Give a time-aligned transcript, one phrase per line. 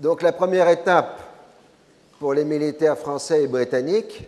[0.00, 1.20] Donc la première étape
[2.18, 4.26] pour les militaires français et britanniques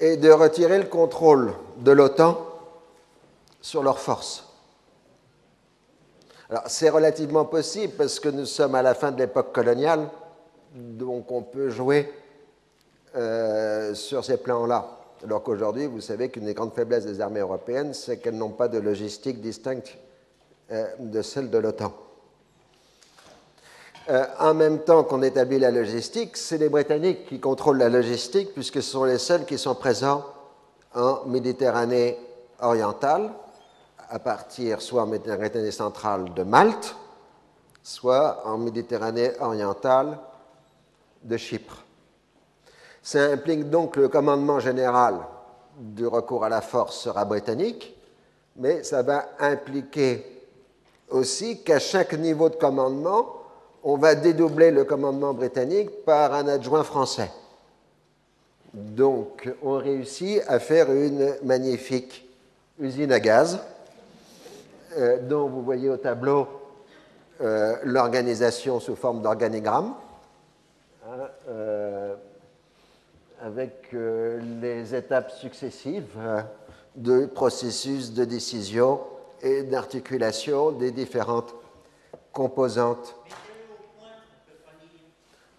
[0.00, 2.38] est de retirer le contrôle de l'OTAN
[3.60, 4.48] sur leurs forces.
[6.48, 10.08] Alors c'est relativement possible parce que nous sommes à la fin de l'époque coloniale,
[10.74, 12.10] donc on peut jouer
[13.14, 14.88] euh, sur ces plans-là.
[15.22, 18.68] Alors qu'aujourd'hui, vous savez qu'une des grandes faiblesses des armées européennes, c'est qu'elles n'ont pas
[18.68, 19.96] de logistique distincte
[20.70, 21.92] euh, de celle de l'OTAN.
[24.10, 28.52] Euh, en même temps qu'on établit la logistique, c'est les Britanniques qui contrôlent la logistique,
[28.52, 30.24] puisque ce sont les seuls qui sont présents
[30.94, 32.18] en Méditerranée
[32.60, 33.30] orientale,
[34.10, 36.94] à partir soit en Méditerranée centrale de Malte,
[37.82, 40.18] soit en Méditerranée orientale
[41.22, 41.82] de Chypre.
[43.02, 45.16] Ça implique donc que le commandement général
[45.78, 47.96] du recours à la force sera britannique,
[48.56, 50.42] mais ça va impliquer
[51.08, 53.43] aussi qu'à chaque niveau de commandement,
[53.84, 57.30] on va dédoubler le commandement britannique par un adjoint français.
[58.72, 62.26] Donc, on réussit à faire une magnifique
[62.80, 63.60] usine à gaz,
[64.96, 66.48] euh, dont vous voyez au tableau
[67.42, 69.92] euh, l'organisation sous forme d'organigramme,
[71.06, 72.14] hein, euh,
[73.42, 76.18] avec les étapes successives
[76.96, 79.00] de processus de décision
[79.42, 81.54] et d'articulation des différentes
[82.32, 83.14] composantes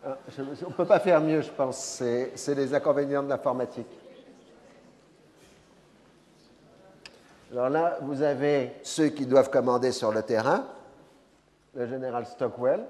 [0.08, 2.03] ah, on ne peut pas faire mieux, je pense.
[2.36, 3.88] C'est les inconvénients de l'informatique.
[7.52, 10.67] Alors là, vous avez ceux qui doivent commander sur le terrain,
[11.73, 12.86] le général Stockwell.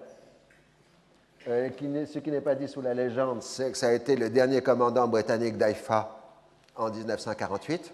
[1.47, 1.69] Euh,
[2.05, 4.61] ce qui n'est pas dit sous la légende, c'est que ça a été le dernier
[4.61, 6.09] commandant britannique d'AIFA
[6.75, 7.93] en 1948.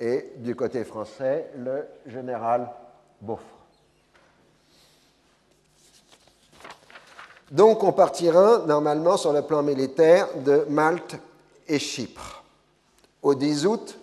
[0.00, 2.68] Et du côté français, le général
[3.20, 3.61] Beaufort.
[7.52, 11.16] Donc on partira normalement sur le plan militaire de Malte
[11.68, 12.42] et Chypre.
[13.20, 13.98] Au 10 août,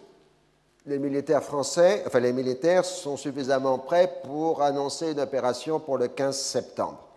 [0.85, 6.09] les militaires français, enfin les militaires sont suffisamment prêts pour annoncer une opération pour le
[6.09, 7.07] 15 septembre.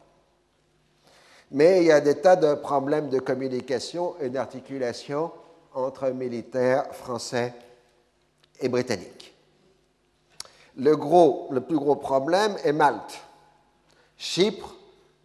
[1.51, 5.31] Mais il y a des tas de problèmes de communication et d'articulation
[5.75, 7.53] entre militaires français
[8.59, 9.35] et britanniques.
[10.79, 13.21] Le, gros, le plus gros problème est Malte.
[14.17, 14.75] Chypre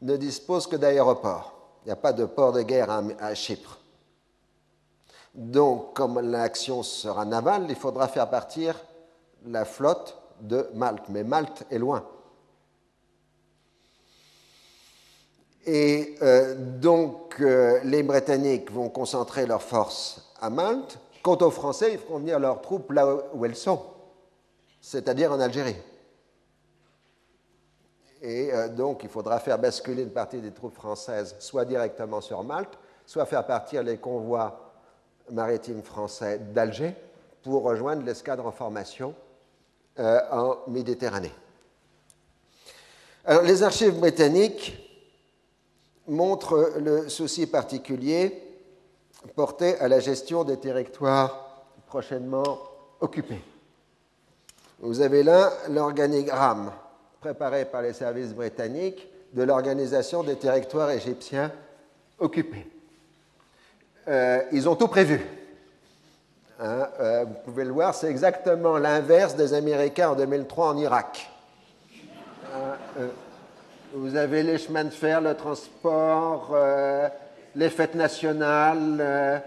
[0.01, 1.53] ne dispose que d'aéroports.
[1.83, 3.79] Il n'y a pas de port de guerre à, Chypre.
[5.33, 8.75] Donc, comme l'action sera navale, il faudra faire partir
[9.45, 11.05] la flotte de Malte.
[11.09, 12.05] Mais Malte est loin.
[15.65, 20.97] Et euh, donc, euh, les Britanniques vont concentrer leurs forces à Malte.
[21.23, 23.81] Quant aux Français, ils feront venir leurs troupes là où elles sont,
[24.81, 25.75] c'est-à-dire en Algérie.
[28.21, 32.43] Et euh, donc, il faudra faire basculer une partie des troupes françaises soit directement sur
[32.43, 34.73] Malte, soit faire partir les convois
[35.31, 36.95] maritimes français d'Alger
[37.43, 39.13] pour rejoindre l'escadre en formation
[39.99, 41.33] euh, en Méditerranée.
[43.25, 44.77] Alors, les archives britanniques
[46.07, 48.43] montrent le souci particulier
[49.35, 52.59] porté à la gestion des territoires prochainement
[53.01, 53.43] occupés.
[54.79, 56.71] Vous avez là l'organigramme
[57.19, 61.51] préparé par les services britanniques de l'organisation des territoires égyptiens
[62.19, 62.65] occupés.
[64.07, 65.21] Euh, ils ont tout prévu.
[66.59, 71.29] Hein, euh, vous pouvez le voir, c'est exactement l'inverse des Américains en 2003 en Irak.
[72.53, 72.57] Hein,
[72.99, 73.07] euh,
[73.93, 76.55] vous avez les chemins de fer, le transport,
[77.55, 79.41] les fêtes nationales,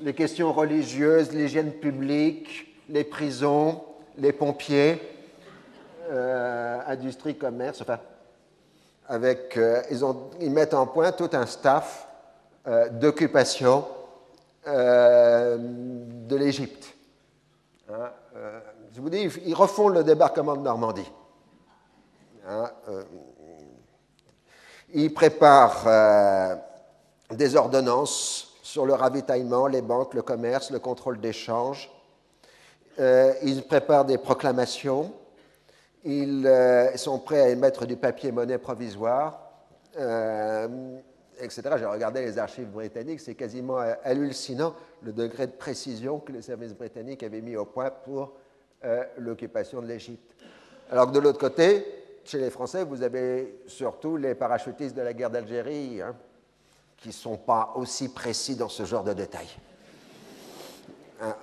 [0.00, 3.82] les questions religieuses, l'hygiène publique, les prisons,
[4.18, 5.00] les pompiers.
[6.08, 7.98] Euh, industrie, commerce, enfin,
[9.08, 9.82] avec, euh,
[10.40, 12.06] ils, mettent en point tout un staff
[12.68, 13.84] euh, d'occupation
[14.66, 16.92] de l'Égypte.
[17.88, 18.10] Hein,
[18.92, 21.08] je vous dis, ils refont le débarquement de Normandie.
[22.48, 22.70] Hein,
[24.92, 26.58] ils préparent
[27.30, 31.92] des ordonnances sur le ravitaillement, les banques, le commerce, le contrôle d'échange.
[32.98, 35.12] ils préparent des proclamations
[36.06, 39.50] ils euh, sont prêts à émettre du papier monnaie provisoire,
[39.98, 40.98] euh,
[41.40, 41.62] etc.
[41.78, 46.74] J'ai regardé les archives britanniques, c'est quasiment hallucinant le degré de précision que les services
[46.74, 48.34] britanniques avaient mis au point pour
[48.84, 50.36] euh, l'occupation de l'Égypte.
[50.92, 51.84] Alors que de l'autre côté,
[52.24, 56.14] chez les Français, vous avez surtout les parachutistes de la guerre d'Algérie, hein,
[56.98, 59.56] qui ne sont pas aussi précis dans ce genre de détails.
[61.20, 61.34] Hein.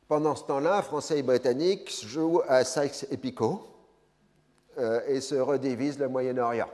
[0.07, 3.68] Pendant ce temps-là, Français et Britanniques jouent à Sykes et Picot
[4.77, 6.69] euh, et se redivisent le Moyen-Orient.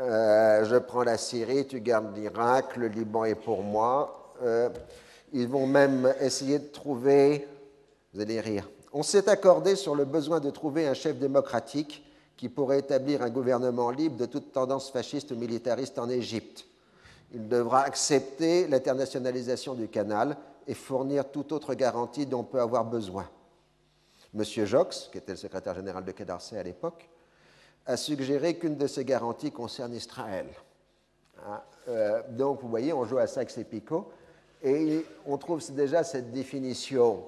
[0.00, 4.32] Euh, je prends la Syrie, tu gardes l'Irak, le Liban est pour moi.
[4.42, 4.68] Euh,
[5.32, 7.46] ils vont même essayer de trouver,
[8.12, 12.04] vous allez rire, on s'est accordé sur le besoin de trouver un chef démocratique
[12.36, 16.66] qui pourrait établir un gouvernement libre de toute tendance fasciste ou militariste en Égypte.
[17.32, 20.36] Il devra accepter l'internationalisation du canal
[20.66, 23.28] et fournir toute autre garantie dont on peut avoir besoin.
[24.32, 27.08] Monsieur Jox, qui était le secrétaire général de Quai à l'époque,
[27.86, 30.46] a suggéré qu'une de ces garanties concerne Israël.
[31.46, 34.10] Hein, euh, donc, vous voyez, on joue à Saxe et Picot,
[34.62, 37.24] et on trouve déjà cette définition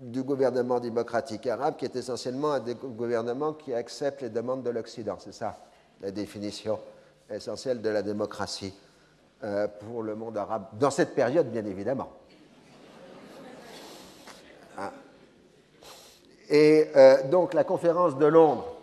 [0.00, 5.16] du gouvernement démocratique arabe qui est essentiellement un gouvernement qui accepte les demandes de l'Occident.
[5.18, 5.58] C'est ça
[6.00, 6.78] la définition
[7.28, 8.72] essentielle de la démocratie
[9.44, 12.10] euh, pour le monde arabe, dans cette période bien évidemment.
[14.78, 14.92] Ah.
[16.48, 18.79] Et euh, donc la conférence de Londres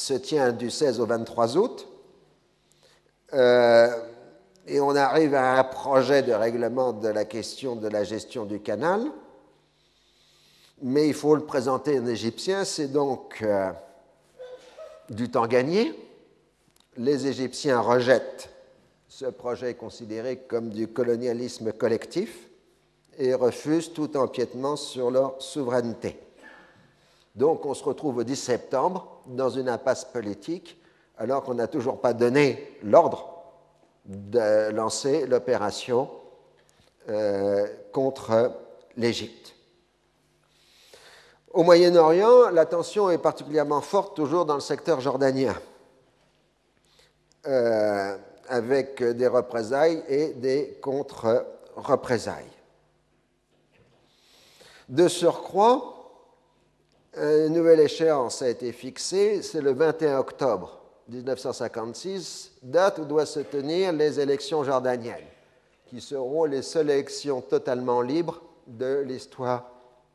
[0.00, 1.86] se tient du 16 au 23 août.
[3.34, 3.88] Euh,
[4.66, 8.60] et on arrive à un projet de règlement de la question de la gestion du
[8.60, 9.10] canal
[10.82, 13.70] mais il faut le présenter en égyptien, c'est donc euh,
[15.10, 15.94] du temps gagné.
[16.96, 18.50] Les Égyptiens rejettent
[19.08, 22.48] ce projet considéré comme du colonialisme collectif
[23.18, 26.18] et refusent tout empiètement sur leur souveraineté.
[27.34, 30.80] Donc on se retrouve au 10 septembre dans une impasse politique
[31.16, 33.42] alors qu'on n'a toujours pas donné l'ordre
[34.06, 36.10] de lancer l'opération
[37.08, 38.52] euh, contre
[38.96, 39.54] l'Égypte.
[41.52, 45.54] Au Moyen-Orient, la tension est particulièrement forte toujours dans le secteur jordanien,
[47.46, 48.16] euh,
[48.48, 52.44] avec des représailles et des contre-représailles.
[54.88, 55.99] De surcroît,
[57.16, 63.40] une nouvelle échéance a été fixée, c'est le 21 octobre 1956, date où doivent se
[63.40, 65.26] tenir les élections jordaniennes,
[65.86, 69.70] qui seront les seules élections totalement libres de l'histoire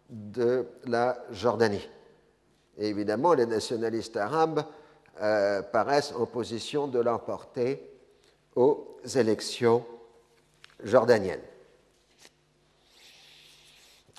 [0.10, 1.90] de la Jordanie.
[2.78, 4.64] Évidemment, les nationalistes arabes
[5.22, 7.92] euh, paraissent en position de l'emporter
[8.56, 9.86] aux élections
[10.84, 11.42] jordaniennes.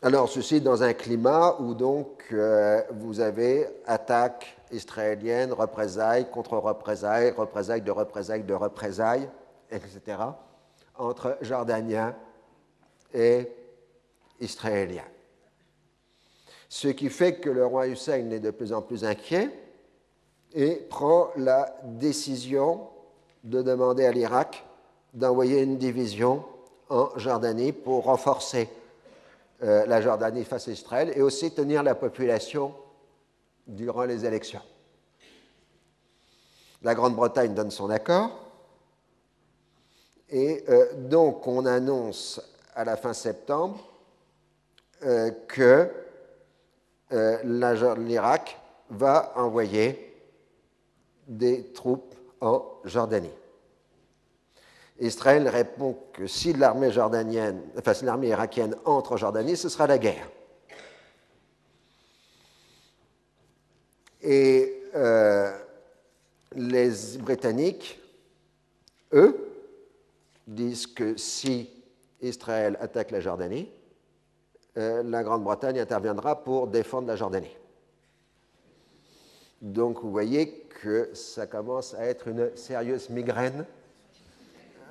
[0.02, 7.30] Alors, ceci dans un climat où donc euh, vous avez attaques israéliennes, représailles contre représailles,
[7.30, 9.28] représailles de représailles de représailles,
[9.70, 10.18] etc.,
[10.98, 12.14] entre Jordaniens
[13.14, 13.50] et
[14.40, 15.02] Israéliens
[16.68, 19.50] ce qui fait que le roi Hussein est de plus en plus inquiet
[20.54, 22.88] et prend la décision
[23.44, 24.64] de demander à l'Irak
[25.14, 26.44] d'envoyer une division
[26.88, 28.68] en Jordanie pour renforcer
[29.62, 32.74] euh, la Jordanie face à Israël et aussi tenir la population
[33.66, 34.60] durant les élections.
[36.82, 38.30] La Grande-Bretagne donne son accord
[40.28, 42.40] et euh, donc on annonce
[42.74, 43.78] à la fin septembre
[45.04, 45.90] euh, que
[47.44, 48.60] l'Irak
[48.90, 50.12] va envoyer
[51.28, 53.32] des troupes en Jordanie.
[55.00, 60.30] Israël répond que si l'armée irakienne entre en Jordanie, ce sera la guerre.
[64.22, 65.56] Et euh,
[66.54, 68.00] les Britanniques,
[69.12, 69.36] eux,
[70.46, 71.70] disent que si
[72.22, 73.70] Israël attaque la Jordanie,
[74.78, 77.56] euh, la Grande-Bretagne interviendra pour défendre la Jordanie.
[79.60, 83.66] Donc vous voyez que ça commence à être une sérieuse migraine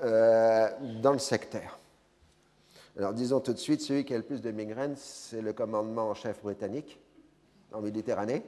[0.03, 0.69] euh,
[1.01, 1.79] dans le secteur.
[2.97, 6.09] Alors disons tout de suite, celui qui a le plus de migraines, c'est le commandement
[6.09, 6.99] en chef britannique
[7.73, 8.43] en Méditerranée,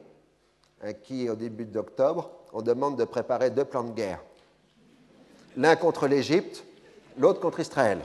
[0.82, 4.24] à qui au début d'octobre, on demande de préparer deux plans de guerre.
[5.58, 6.63] L'un contre l'Égypte,
[7.18, 8.00] l'autre contre Israël.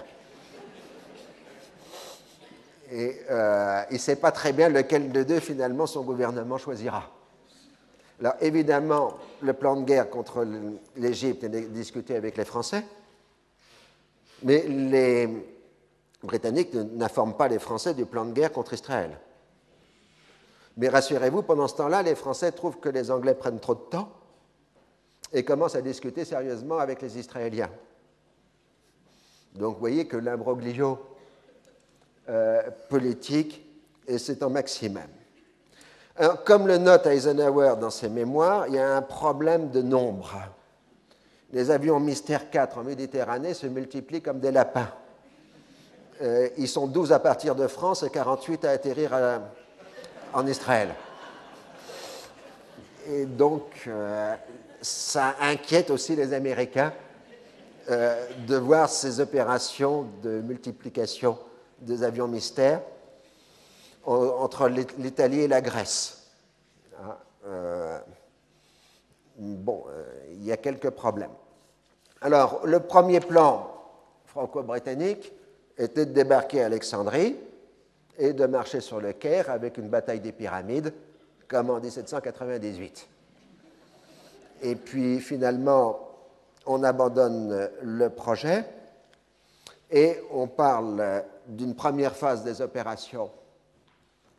[2.91, 3.21] Et
[3.91, 7.11] il ne sait pas très bien lequel de deux, finalement, son gouvernement choisira.
[8.21, 10.47] Alors, évidemment, le plan de guerre contre
[10.97, 12.85] l'Égypte est discuté avec les Français,
[14.43, 15.29] mais les
[16.23, 19.19] Britanniques n'informent pas les Français du plan de guerre contre Israël.
[20.77, 24.09] Mais rassurez-vous, pendant ce temps-là, les Français trouvent que les Anglais prennent trop de temps
[25.33, 27.71] et commencent à discuter sérieusement avec les Israéliens.
[29.55, 30.99] Donc vous voyez que l'imbroglio
[32.29, 33.67] euh, politique,
[34.17, 35.03] c'est en maximum.
[36.45, 40.35] comme le note Eisenhower dans ses mémoires, il y a un problème de nombre.
[41.53, 44.89] Les avions Mystère 4 en Méditerranée se multiplient comme des lapins.
[46.23, 49.13] Euh, ils sont 12 à partir de France et 48 à atterrir
[50.33, 50.89] en Israël.
[53.07, 54.35] Et donc, euh,
[54.81, 56.95] ça inquiète aussi les Américains
[57.91, 61.39] euh, de voir ces opérations de multiplication
[61.81, 62.81] des avions mystères
[64.05, 66.31] entre l'Italie et la Grèce.
[66.99, 67.19] Ah,
[69.37, 69.85] bon,
[70.33, 71.31] il y a quelques problèmes.
[72.25, 73.69] Alors, le premier plan
[74.27, 75.33] franco-britannique
[75.77, 77.37] était de débarquer à Alexandrie
[78.17, 80.95] et de marcher sur le Caire avec une bataille des pyramides,
[81.49, 83.09] comme en 1798.
[84.63, 85.99] Et puis, finalement,
[86.65, 88.65] on abandonne le projet
[89.91, 93.31] et on parle d'une première phase des opérations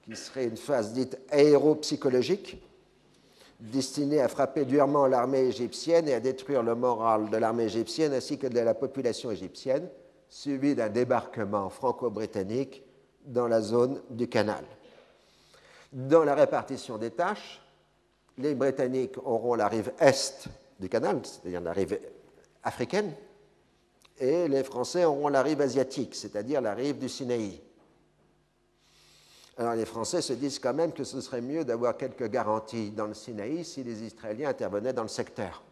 [0.04, 2.64] qui serait une phase dite aéropsychologique,
[3.72, 8.38] destinée à frapper durement l'armée égyptienne et à détruire le moral de l'armée égyptienne ainsi
[8.38, 9.88] que de la population égyptienne,
[10.30, 12.84] suivi d'un débarquement franco-britannique
[13.26, 14.66] dans la zone du canal.
[15.94, 17.62] Dans la répartition des tâches,
[18.38, 22.00] les Britanniques auront la rive est du canal, c'est-à-dire la rive
[22.64, 23.14] africaine,
[24.20, 27.62] et les Français auront la rive asiatique, c'est-à-dire la rive du Sinaï.
[29.58, 33.06] Alors les Français se disent quand même que ce serait mieux d'avoir quelques garanties dans
[33.06, 35.64] le Sinaï si les Israéliens intervenaient dans le secteur.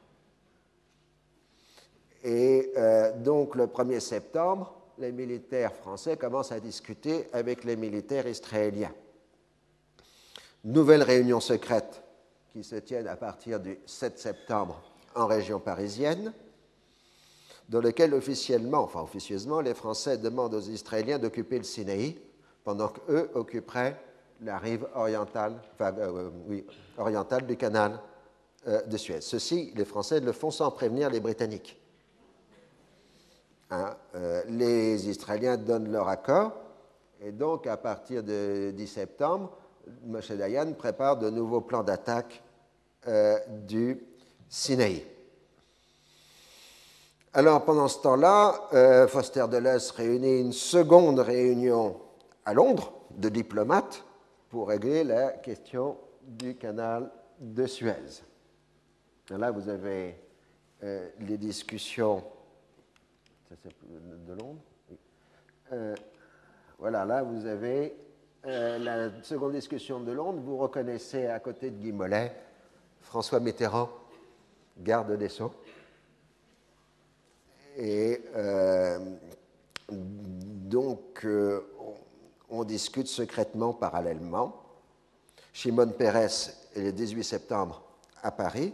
[2.23, 8.27] Et euh, donc le 1er septembre, les militaires français commencent à discuter avec les militaires
[8.27, 8.93] israéliens.
[10.63, 12.03] Nouvelle réunion secrète
[12.53, 14.79] qui se tiennent à partir du 7 septembre
[15.15, 16.33] en région parisienne,
[17.67, 22.19] dans lequel officiellement, enfin officieusement, les Français demandent aux Israéliens d'occuper le Sinaï,
[22.63, 23.99] pendant qu'eux occuperaient
[24.41, 26.29] la rive orientale, euh,
[26.97, 27.99] orientale du canal
[28.67, 29.21] euh, de Suez.
[29.21, 31.79] Ceci, les Français le font sans prévenir les Britanniques.
[33.69, 36.53] Hein, euh, les Israéliens donnent leur accord,
[37.21, 39.51] et donc à partir de 10 septembre,
[40.05, 42.43] Moshe Dayan prépare de nouveaux plans d'attaque
[43.67, 44.05] du
[44.47, 45.03] Sinaï.
[47.33, 51.95] Alors pendant ce temps-là, euh, Foster Dulles réunit une seconde réunion
[52.45, 54.03] à Londres de diplomates
[54.49, 58.23] pour régler la question du canal de Suez.
[59.29, 60.17] là, vous avez
[60.83, 62.23] euh, les discussions
[63.51, 64.61] de Londres.
[65.71, 65.95] Euh,
[66.77, 67.95] voilà, là, vous avez
[68.43, 70.39] la seconde discussion de Londres.
[70.43, 72.35] Vous reconnaissez à côté de Guy Mollet
[73.01, 73.89] François Mitterrand,
[74.79, 75.53] garde des Sceaux.
[77.77, 78.99] Et euh,
[79.89, 81.61] donc, euh,
[82.51, 84.61] on, discute secrètement parallèlement.
[85.53, 87.81] Shimon Peres est le 18 septembre
[88.21, 88.73] à Paris,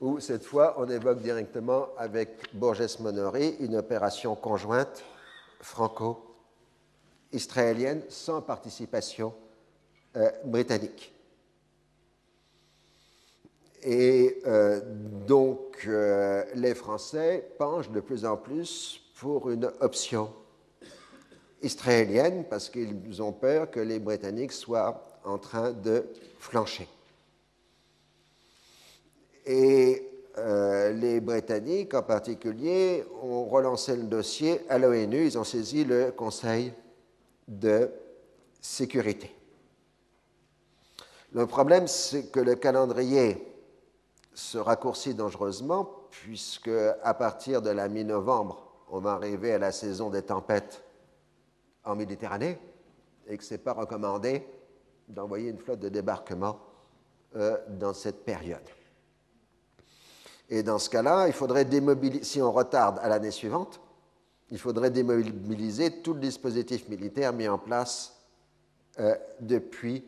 [0.00, 5.04] où cette fois on évoque directement avec Borges Monori une opération conjointe
[5.60, 9.32] franco-israélienne sans participation
[10.16, 11.12] euh, britannique.
[13.82, 14.80] Et euh,
[15.26, 20.32] donc, euh, les Français penchent de plus en plus pour une option
[21.64, 26.06] israélienne parce qu'ils ont peur que les Britanniques soient en train de
[26.38, 26.86] flancher.
[29.46, 30.06] Et
[30.38, 35.26] euh, les Britanniques, en particulier, ont relancé le dossier à l'ONU.
[35.26, 36.72] Ils ont saisi le Conseil
[37.48, 37.90] de
[38.60, 39.34] sécurité.
[41.32, 43.44] Le problème, c'est que le calendrier
[44.34, 46.70] se raccourcit dangereusement puisque
[47.02, 50.83] à partir de la mi-novembre, on va arriver à la saison des tempêtes
[51.84, 52.58] en Méditerranée
[53.26, 54.46] et que ce n'est pas recommandé
[55.08, 56.58] d'envoyer une flotte de débarquement
[57.36, 58.62] euh, dans cette période.
[60.50, 63.80] Et dans ce cas-là, il faudrait démobiliser, si on retarde à l'année suivante,
[64.50, 68.14] il faudrait démobiliser tout le dispositif militaire mis en place
[69.00, 70.04] euh, depuis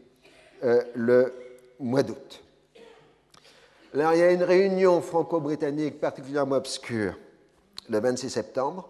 [0.62, 1.32] euh, le
[1.80, 2.42] mois d'août.
[3.94, 7.16] Alors, il y a une réunion franco-britannique particulièrement obscure
[7.88, 8.88] le 26 septembre,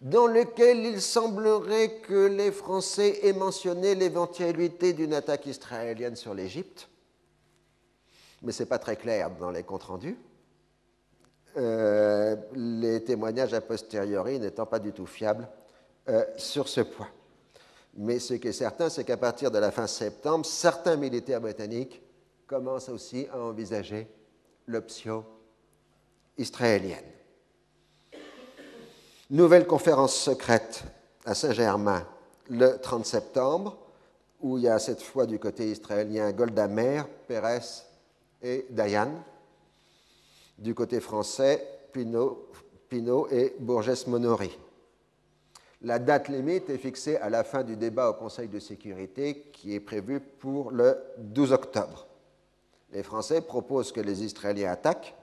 [0.00, 6.88] dans lequel il semblerait que les Français aient mentionné l'éventualité d'une attaque israélienne sur l'Égypte,
[8.42, 10.18] mais ce n'est pas très clair dans les comptes rendus.
[11.56, 15.48] Euh, les témoignages a posteriori n'étant pas du tout fiables
[16.08, 17.08] euh, sur ce point.
[17.96, 22.02] Mais ce qui est certain, c'est qu'à partir de la fin septembre, certains militaires britanniques
[22.46, 24.08] commencent aussi à envisager
[24.66, 25.24] l'option
[26.36, 27.13] israélienne.
[29.34, 30.84] Nouvelle conférence secrète
[31.24, 32.06] à Saint-Germain
[32.50, 33.76] le 30 septembre,
[34.40, 37.82] où il y a cette fois du côté israélien Golda Meir, Pérez
[38.40, 39.10] et Dayan.
[40.56, 44.56] Du côté français, Pinot et Bourges-Monory.
[45.82, 49.74] La date limite est fixée à la fin du débat au Conseil de sécurité qui
[49.74, 52.06] est prévu pour le 12 octobre.
[52.92, 55.16] Les Français proposent que les Israéliens attaquent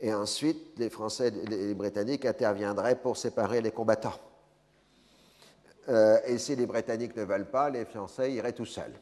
[0.00, 4.18] et ensuite les Français et les Britanniques interviendraient pour séparer les combattants.
[5.88, 8.94] Euh, et si les Britanniques ne veulent pas, les Français iraient tout seuls.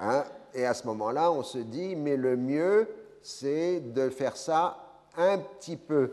[0.00, 0.24] Hein?
[0.54, 2.88] Et à ce moment-là, on se dit, mais le mieux,
[3.22, 4.78] c'est de faire ça
[5.16, 6.12] un petit peu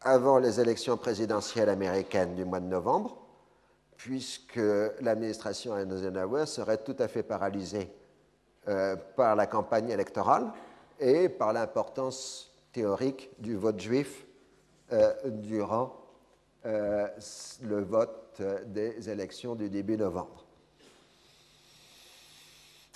[0.00, 3.16] avant les élections présidentielles américaines du mois de novembre,
[3.96, 4.60] puisque
[5.00, 7.90] l'administration Eisenhower serait tout à fait paralysée
[8.68, 10.52] euh, par la campagne électorale
[11.00, 14.26] et par l'importance théorique du vote juif
[14.92, 15.96] euh, durant
[16.66, 17.08] euh,
[17.62, 20.44] le vote des élections du début novembre.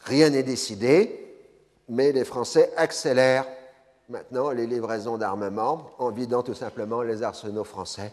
[0.04, 1.37] Rien n'est décidé,
[1.88, 3.47] mais les Français accélèrent
[4.08, 8.12] maintenant les livraisons d'armement en vidant tout simplement les arsenaux français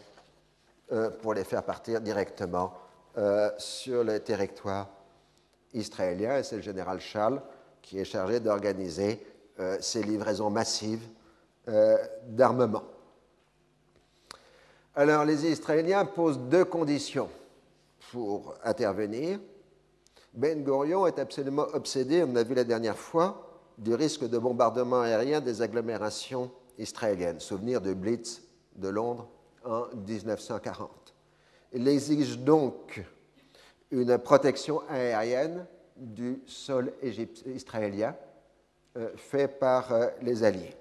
[0.92, 2.74] euh, pour les faire partir directement
[3.18, 4.90] euh, sur le territoire
[5.74, 6.38] israélien.
[6.38, 7.42] Et c'est le général Charles
[7.82, 9.26] qui est chargé d'organiser
[9.60, 11.08] euh, ces livraisons massives
[12.28, 12.84] d'armement.
[14.96, 17.30] Alors les Israéliens posent deux conditions
[18.12, 19.40] pour intervenir.
[20.34, 25.02] Ben Gurion est absolument obsédé, on l'a vu la dernière fois, du risque de bombardement
[25.02, 27.40] aérien des agglomérations israéliennes.
[27.40, 28.42] Souvenir de Blitz
[28.76, 29.28] de Londres
[29.66, 31.14] en 1940.
[31.74, 33.04] Il exige donc
[33.92, 36.94] une protection aérienne du sol
[37.46, 38.16] israélien
[38.98, 40.76] euh, fait par euh, les Alliés.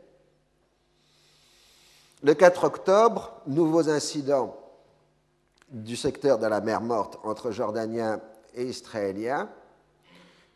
[2.24, 4.56] Le 4 octobre, nouveaux incidents
[5.68, 8.18] du secteur de la mer Morte entre Jordaniens
[8.54, 9.50] et Israéliens,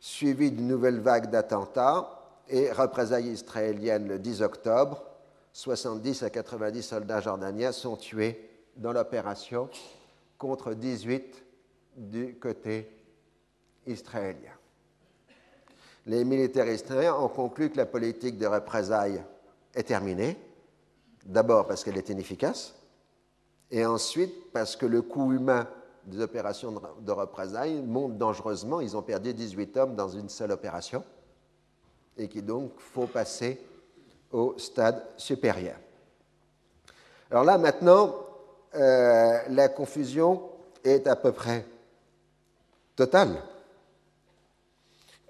[0.00, 5.04] suivis d'une nouvelle vague d'attentats et représailles israéliennes le 10 octobre,
[5.52, 9.68] 70 à 90 soldats jordaniens sont tués dans l'opération
[10.38, 11.44] contre 18
[11.98, 12.90] du côté
[13.87, 14.52] israélien.
[16.07, 19.22] Les militaires israéliens ont conclu que la politique de représailles
[19.74, 20.38] est terminée,
[21.28, 22.74] d'abord parce qu'elle est inefficace,
[23.70, 25.68] et ensuite parce que le coût humain
[26.06, 28.80] des opérations de représailles monte dangereusement.
[28.80, 31.04] Ils ont perdu 18 hommes dans une seule opération
[32.16, 33.60] et qu'il donc faut passer
[34.32, 35.76] au stade supérieur.
[37.30, 38.14] Alors là, maintenant,
[38.74, 40.42] euh, la confusion
[40.82, 41.66] est à peu près
[42.96, 43.42] totale,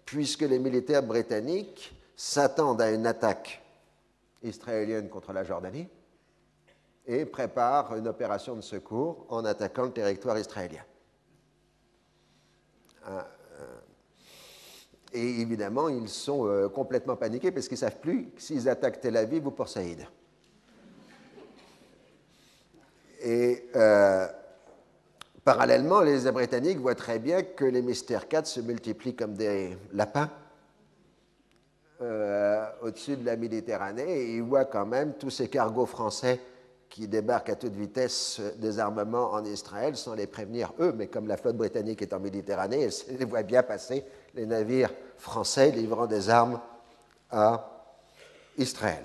[0.04, 3.62] puisque les militaires britanniques s'attendent à une attaque
[4.42, 5.88] israélienne contre la Jordanie
[7.06, 10.82] et préparent une opération de secours en attaquant le territoire israélien.
[13.04, 13.26] Ah,
[15.12, 19.16] et évidemment, ils sont euh, complètement paniqués parce qu'ils ne savent plus s'ils attaquent Tel
[19.16, 20.06] Aviv ou Port Saïd.
[23.22, 24.26] Et euh,
[25.44, 30.30] parallèlement, les Britanniques voient très bien que les Mystères 4 se multiplient comme des lapins
[32.00, 36.40] euh, au-dessus de la Méditerranée et ils voient quand même tous ces cargos français
[36.88, 41.26] qui débarquent à toute vitesse des armements en Israël sans les prévenir eux, mais comme
[41.26, 46.06] la flotte britannique est en Méditerranée, ils les voient bien passer les navires français livrant
[46.06, 46.60] des armes
[47.30, 47.68] à
[48.56, 49.04] Israël.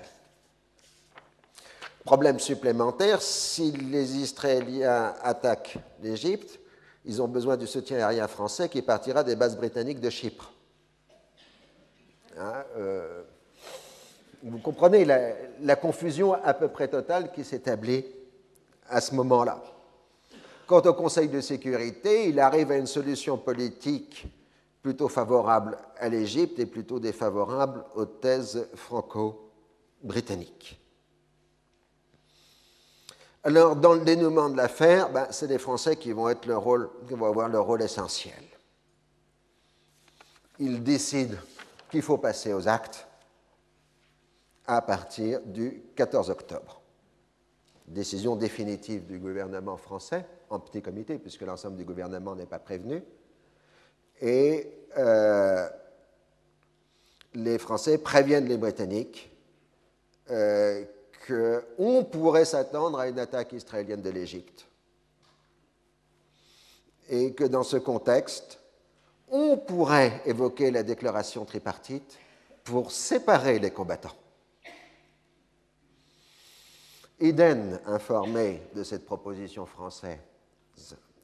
[2.04, 6.60] Problème supplémentaire, si les Israéliens attaquent l'Égypte,
[7.04, 10.53] ils ont besoin du soutien aérien français qui partira des bases britanniques de Chypre.
[12.38, 13.22] Hein, euh,
[14.42, 18.04] vous comprenez la, confusion à peu près totale qui s'établit
[18.88, 19.62] à ce moment-là.
[20.66, 24.26] Quant au Conseil de sécurité, il arrive à une solution politique
[24.82, 30.78] plutôt favorable à l'Égypte et plutôt défavorable aux thèses franco-britanniques.
[33.44, 37.48] Alors, dans le dénouement de l'affaire, ben, c'est les Français qui vont, qui vont avoir
[37.48, 38.42] le rôle essentiel.
[40.58, 41.36] Ils décident
[41.94, 43.06] qu'il faut passer aux actes
[44.66, 46.80] à partir du 14 octobre.
[47.86, 53.00] décision définitive du gouvernement français, en petit comité, puisque l'ensemble du gouvernement n'est pas prévenu.
[54.20, 55.68] Et euh,
[57.34, 59.30] les Français préviennent les Britanniques
[60.32, 60.84] euh,
[61.28, 64.66] qu'on pourrait s'attendre à une attaque israélienne de l'Égypte.
[67.08, 68.58] Et que dans ce contexte,
[69.30, 72.18] on pourrait évoquer la déclaration tripartite
[72.62, 74.16] pour séparer les combattants.
[77.20, 80.18] Eden, informé de cette proposition française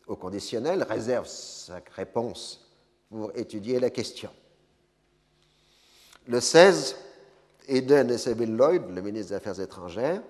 [0.06, 2.70] au conditionnel, réserve sa réponse
[3.10, 4.30] pour étudier la question.
[6.26, 6.96] Le 16,
[7.68, 10.22] Eden et Seville Lloyd, le ministre des Affaires étrangères,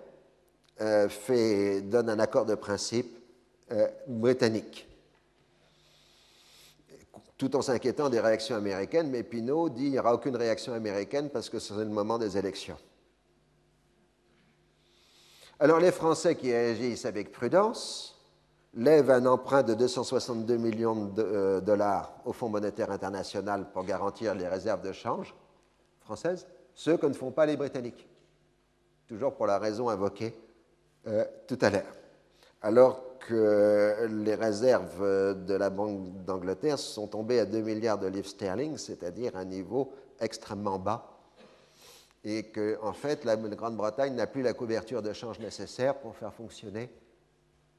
[0.81, 3.19] euh, fait, donne un accord de principe
[3.71, 4.89] euh, britannique,
[7.41, 11.31] tout en s'inquiétant des réactions américaines, mais Pinault dit qu'il n'y aura aucune réaction américaine
[11.31, 12.77] parce que c'est le moment des élections.
[15.59, 18.21] Alors les Français qui agissent avec prudence
[18.75, 24.35] lèvent un emprunt de 262 millions de euh, dollars au Fonds monétaire international pour garantir
[24.35, 25.35] les réserves de change
[26.03, 28.07] françaises, ce que ne font pas les Britanniques,
[29.09, 30.35] toujours pour la raison invoquée
[31.07, 32.00] euh, tout à l'heure.
[32.63, 38.29] Alors que les réserves de la Banque d'Angleterre sont tombées à 2 milliards de livres
[38.29, 41.11] sterling, c'est-à-dire un niveau extrêmement bas
[42.25, 46.33] et que, en fait, la Grande-Bretagne n'a plus la couverture de change nécessaire pour faire
[46.33, 46.91] fonctionner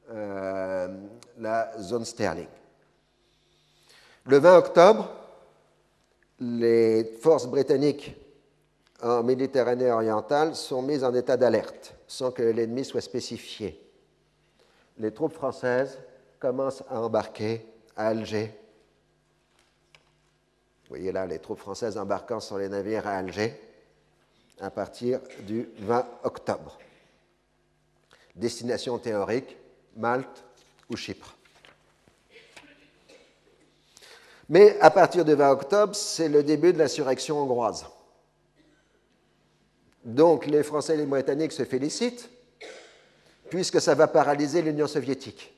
[0.09, 0.87] euh,
[1.37, 2.47] la zone sterling.
[4.25, 5.11] Le 20 octobre,
[6.39, 8.15] les forces britanniques
[9.01, 13.79] en Méditerranée orientale sont mises en état d'alerte sans que l'ennemi soit spécifié.
[15.01, 15.97] Les troupes françaises
[16.39, 17.65] commencent à embarquer
[17.97, 18.53] à Alger.
[20.83, 23.59] Vous voyez là les troupes françaises embarquant sur les navires à Alger
[24.59, 26.77] à partir du 20 octobre.
[28.35, 29.57] Destination théorique,
[29.97, 30.43] Malte
[30.87, 31.35] ou Chypre.
[34.49, 37.87] Mais à partir du 20 octobre, c'est le début de l'insurrection hongroise.
[40.03, 42.29] Donc les Français et les Britanniques se félicitent,
[43.51, 45.53] puisque ça va paralyser l'Union soviétique.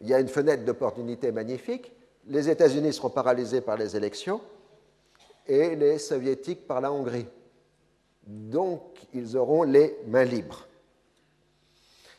[0.00, 1.92] Il y a une fenêtre d'opportunité magnifique.
[2.26, 4.40] Les États-Unis seront paralysés par les élections
[5.46, 7.26] et les Soviétiques par la Hongrie.
[8.26, 8.80] Donc,
[9.14, 10.66] ils auront les mains libres.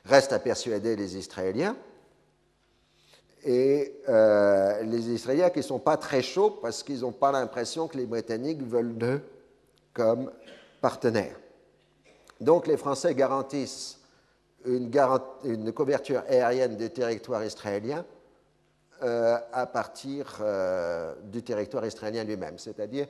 [0.05, 1.75] Reste à persuader les Israéliens.
[3.43, 7.89] Et euh, les Israéliens qui ne sont pas très chauds parce qu'ils n'ont pas l'impression
[7.89, 9.21] que les Britanniques veulent d'eux
[9.93, 10.31] comme
[10.79, 11.37] partenaires.
[12.39, 13.99] Donc les Français garantissent
[14.65, 18.05] une, couverture aérienne du territoire israélien
[19.03, 22.57] euh, à partir euh, du territoire israélien lui-même.
[22.57, 23.07] C'est-à-dire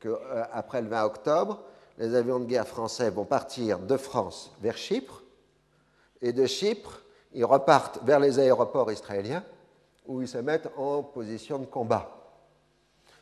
[0.00, 1.62] qu'après le 20 octobre,
[1.98, 5.22] les avions de guerre français vont partir de France vers Chypre,
[6.22, 9.44] et de Chypre, ils repartent vers les aéroports israéliens,
[10.06, 12.10] où ils se mettent en position de combat.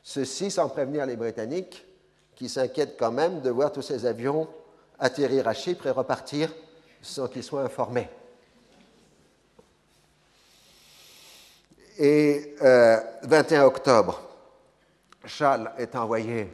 [0.03, 1.87] Ceci sans prévenir les Britanniques,
[2.35, 4.49] qui s'inquiètent quand même de voir tous ces avions
[4.99, 6.53] atterrir à Chypre et repartir
[7.05, 8.09] sans qu'ils soient informés.
[11.99, 14.21] Et 21 euh, octobre,
[15.25, 16.49] Charles est envoyé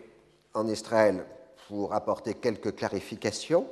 [0.53, 1.25] en Israël
[1.69, 3.67] pour apporter quelques clarifications.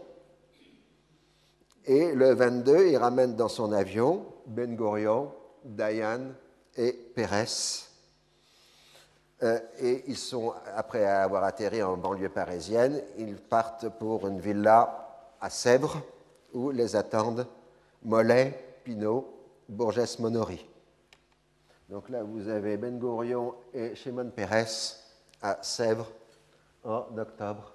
[1.84, 5.32] Et le 22, il ramène dans son avion Ben Gurion,
[5.64, 6.32] Dayan
[6.76, 7.84] et Pérez.
[9.42, 15.34] Euh, et ils sont, après avoir atterri en banlieue parisienne, ils partent pour une villa
[15.40, 16.02] à Sèvres
[16.52, 17.46] où les attendent
[18.04, 19.28] Mollet, Pinault,
[19.68, 20.64] Bourgès, Monori.
[21.88, 24.66] Donc là, vous avez Ben Gurion et Shimon Pérez
[25.40, 26.10] à Sèvres
[26.84, 27.72] en octobre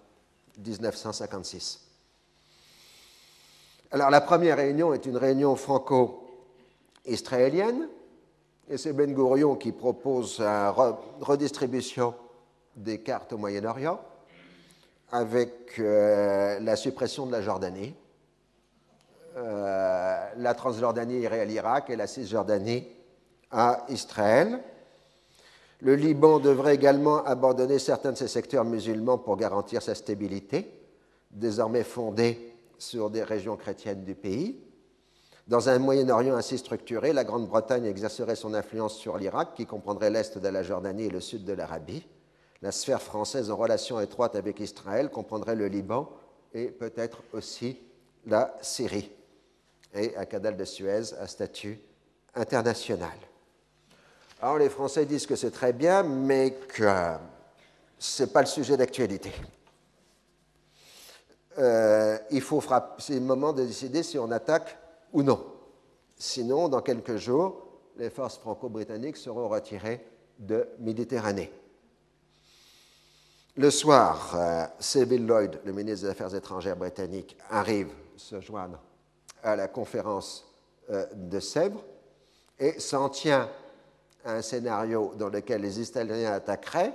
[0.58, 1.80] 1956.
[3.92, 7.88] Alors la première réunion est une réunion franco-israélienne,
[8.70, 10.74] et c'est Ben Gurion qui propose une
[11.22, 12.16] redistribution
[12.76, 14.00] des cartes au Moyen-Orient
[15.12, 17.94] avec euh, la suppression de la Jordanie.
[19.36, 22.88] Euh, la Transjordanie irait à l'Irak et la Cisjordanie
[23.52, 24.60] à Israël.
[25.82, 30.72] Le Liban devrait également abandonner certains de ses secteurs musulmans pour garantir sa stabilité,
[31.32, 34.60] désormais fondée sur des régions chrétiennes du pays.
[35.48, 40.38] Dans un Moyen-Orient ainsi structuré, la Grande-Bretagne exercerait son influence sur l'Irak, qui comprendrait l'est
[40.38, 42.08] de la Jordanie et le sud de l'Arabie.
[42.62, 46.10] La sphère française en relation étroite avec Israël comprendrait le Liban
[46.54, 47.78] et peut-être aussi
[48.26, 49.12] la Syrie,
[49.94, 51.80] et un canal de Suez à statut
[52.36, 53.18] international.
[54.42, 56.90] Alors les Français disent que c'est très bien, mais que
[57.98, 59.32] ce n'est pas le sujet d'actualité.
[61.60, 64.78] Euh, il faut frapper, c'est le moment de décider si on attaque
[65.12, 65.46] ou non.
[66.18, 70.06] Sinon, dans quelques jours, les forces franco-britanniques seront retirées
[70.40, 71.52] de Méditerranée.
[73.56, 74.66] Le soir, euh,
[75.18, 78.80] Lloyd, le ministre des Affaires étrangères britannique, arrive se joindre
[79.44, 80.46] à la conférence
[80.90, 81.84] euh, de Sèvres
[82.60, 83.50] et s'en tient
[84.26, 86.94] à un scénario dans lequel les Israéliens attaqueraient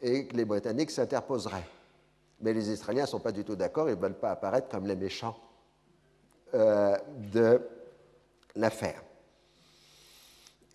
[0.00, 1.68] et que les Britanniques s'interposeraient.
[2.40, 4.86] Mais les Israéliens ne sont pas du tout d'accord, ils ne veulent pas apparaître comme
[4.86, 5.36] les méchants
[6.54, 6.96] euh,
[7.32, 7.60] de
[8.56, 9.02] l'affaire.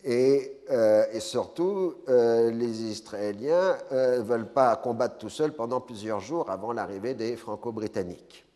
[0.03, 6.49] Et, euh, et, surtout, les Israéliens ne veulent pas combattre tout seuls pendant plusieurs jours
[6.49, 8.46] avant l'arrivée des Franco-Britanniques.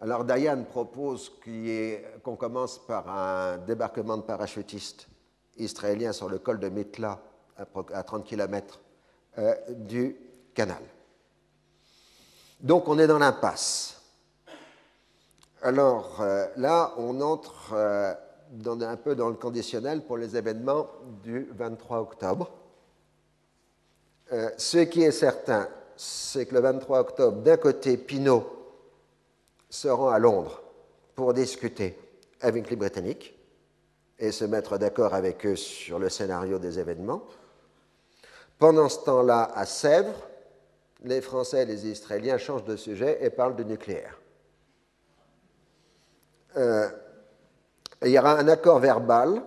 [0.00, 1.32] Alors Diane propose
[2.24, 5.08] qu'on commence par un débarquement de parachutistes
[5.56, 7.18] israéliens sur le col de Mitla,
[7.56, 8.80] à 30 km
[9.70, 10.16] du
[10.54, 10.82] canal.
[12.60, 14.00] Donc on est dans l'impasse.
[15.62, 18.14] Alors euh, là, on entre euh,
[18.64, 20.86] un peu dans le conditionnel pour les événements
[21.22, 22.50] du 23 octobre.
[24.32, 28.55] Euh, ce qui est certain, c'est que le 23 octobre, d'un côté, Pinault
[29.68, 30.62] se rend à Londres
[31.14, 31.98] pour discuter
[32.40, 33.36] avec les Britanniques
[34.18, 37.22] et se mettre d'accord avec eux sur le scénario des événements.
[38.58, 40.28] Pendant ce temps-là, à Sèvres,
[41.04, 44.18] les Français et les Israéliens changent de sujet et parlent de nucléaire.
[46.56, 46.88] Euh,
[48.02, 49.42] il y aura un accord verbal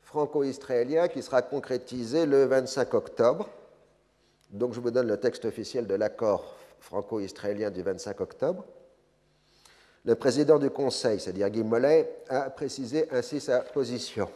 [0.00, 3.48] franco-israélien qui sera concrétisé le 25 octobre.
[4.50, 8.64] Donc je vous donne le texte officiel de l'accord franco-israélien du 25 octobre.
[10.06, 14.28] Le président du Conseil, c'est-à-dire Guy Mollet, a précisé ainsi sa position.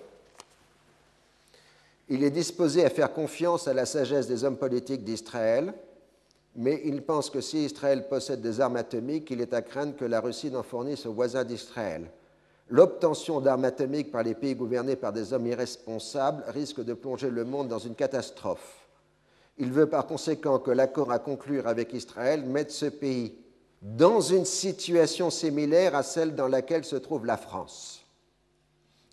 [2.08, 5.72] Il est disposé à faire confiance à la sagesse des hommes politiques d'Israël
[6.56, 10.04] mais il pense que si Israël possède des armes atomiques, il est à craindre que
[10.04, 12.10] la Russie n'en fournisse aux voisins d'Israël.
[12.68, 17.44] L'obtention d'armes atomiques par les pays gouvernés par des hommes irresponsables risque de plonger le
[17.44, 18.86] monde dans une catastrophe.
[19.58, 23.34] Il veut par conséquent que l'accord à conclure avec Israël mette ce pays
[23.82, 28.04] dans une situation similaire à celle dans laquelle se trouve la France.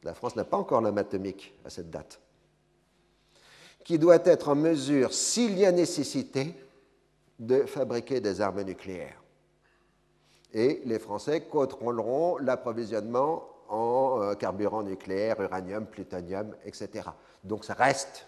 [0.03, 2.19] La France n'a pas encore l'arme atomique à cette date.
[3.83, 6.53] Qui doit être en mesure, s'il y a nécessité,
[7.39, 9.21] de fabriquer des armes nucléaires.
[10.53, 17.09] Et les Français contrôleront l'approvisionnement en euh, carburant nucléaire, uranium, plutonium, etc.
[17.43, 18.27] Donc ça reste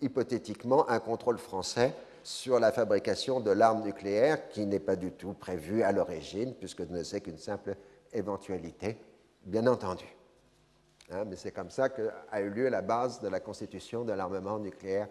[0.00, 1.94] hypothétiquement un contrôle français
[2.28, 6.86] sur la fabrication de l'arme nucléaire qui n'est pas du tout prévu à l'origine, puisque
[6.86, 7.74] ce ne c'est qu'une simple
[8.12, 8.98] éventualité,
[9.46, 10.04] bien entendu.
[11.10, 14.58] Hein, mais c'est comme ça qu'a eu lieu la base de la constitution de l'armement
[14.58, 15.08] nucléaire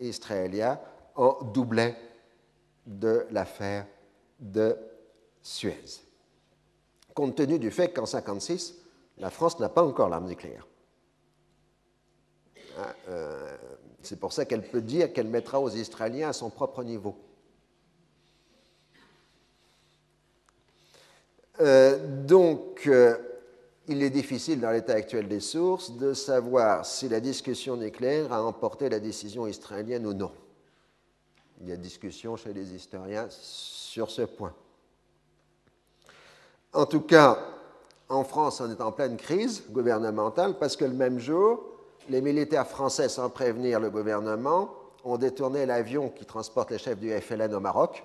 [0.00, 0.80] israélien
[1.14, 1.94] en doublet
[2.84, 3.86] de l'affaire
[4.40, 4.76] de
[5.40, 6.02] Suez,
[7.14, 8.74] compte tenu du fait qu'en 1956,
[9.18, 10.66] la France n'a pas encore l'arme nucléaire.
[12.78, 13.56] Hein, euh,
[14.08, 17.14] c'est pour ça qu'elle peut dire qu'elle mettra aux Israéliens à son propre niveau.
[21.60, 23.18] Euh, donc, euh,
[23.86, 28.42] il est difficile dans l'état actuel des sources de savoir si la discussion nucléaire a
[28.42, 30.32] emporté la décision israélienne ou non.
[31.60, 34.54] Il y a discussion chez les historiens sur ce point.
[36.72, 37.38] En tout cas,
[38.08, 41.77] en France, on est en pleine crise gouvernementale parce que le même jour,
[42.08, 44.70] les militaires français, sans prévenir le gouvernement,
[45.04, 48.04] ont détourné l'avion qui transporte les chefs du FLN au Maroc,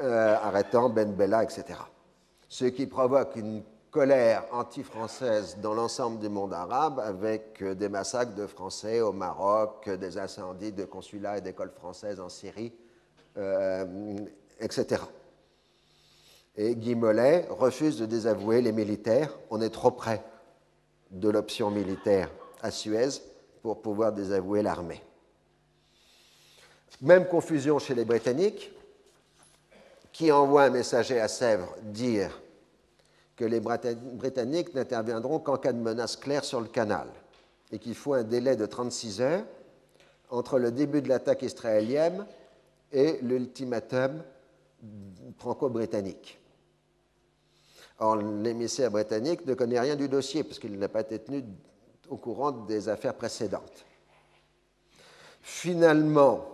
[0.00, 1.78] euh, arrêtant Ben Bella, etc.
[2.48, 8.34] Ce qui provoque une colère anti-française dans l'ensemble du monde arabe avec euh, des massacres
[8.34, 12.72] de Français au Maroc, des incendies de consulats et d'écoles françaises en Syrie,
[13.36, 14.16] euh,
[14.60, 15.02] etc.
[16.56, 19.30] Et Guy Mollet refuse de désavouer les militaires.
[19.50, 20.22] On est trop près
[21.12, 22.30] de l'option militaire
[22.62, 23.20] à Suez
[23.62, 25.02] pour pouvoir désavouer l'armée.
[27.00, 28.72] Même confusion chez les Britanniques,
[30.12, 32.40] qui envoient un messager à Sèvres dire
[33.36, 37.08] que les Britanniques n'interviendront qu'en cas de menace claire sur le canal
[37.70, 39.44] et qu'il faut un délai de 36 heures
[40.30, 42.26] entre le début de l'attaque israélienne
[42.92, 44.22] et l'ultimatum
[45.38, 46.41] franco-britannique.
[48.02, 51.44] Or, l'émissaire britannique ne connaît rien du dossier parce qu'il n'a pas été tenu
[52.08, 53.84] au courant des affaires précédentes.
[55.40, 56.44] Finalement,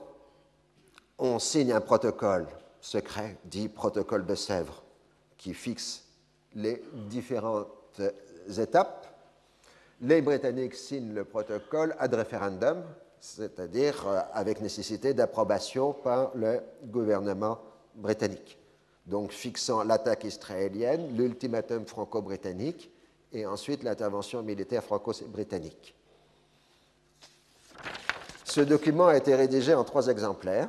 [1.19, 2.47] on signe un protocole
[2.83, 4.83] secret, dit protocole de Sèvres,
[5.39, 6.05] qui fixe
[6.55, 8.03] les différentes
[8.59, 9.07] étapes.
[10.03, 12.85] Les Britanniques signent le protocole ad referendum,
[13.21, 17.59] c'est-à-dire euh, avec nécessité d'approbation par le gouvernement
[17.95, 18.58] britannique.
[19.09, 22.91] Donc fixant l'attaque israélienne, l'ultimatum franco-britannique
[23.33, 25.95] et ensuite l'intervention militaire franco-britannique.
[28.45, 30.69] Ce document a été rédigé en trois exemplaires.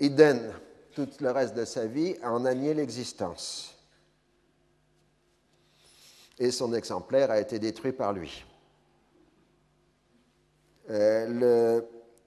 [0.00, 0.52] Eden,
[0.92, 3.74] tout le reste de sa vie, en a nié l'existence.
[6.38, 8.44] Et son exemplaire a été détruit par lui.
[10.90, 11.80] Euh,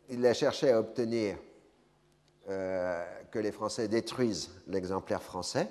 [0.10, 1.38] il a cherché à obtenir
[2.50, 5.68] euh, que les Français détruisent l'exemplaire français,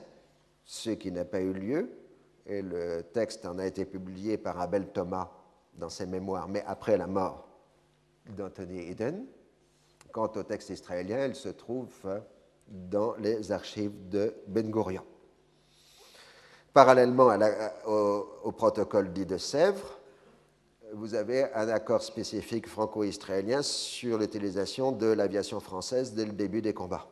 [0.64, 1.90] ce qui n'a pas eu lieu,
[2.46, 5.30] et le texte en a été publié par Abel Thomas
[5.74, 7.48] dans ses mémoires, mais après la mort
[8.36, 9.26] d'Anthony Eden.
[10.12, 11.88] Quant au texte israélien, il se trouve
[12.68, 15.04] dans les archives de Ben Gurion.
[16.72, 17.30] Parallèlement
[17.86, 19.99] au, protocole dit de Sèvres,
[20.92, 26.74] vous avez un accord spécifique franco-israélien sur l'utilisation de l'aviation française dès le début des
[26.74, 27.06] combats.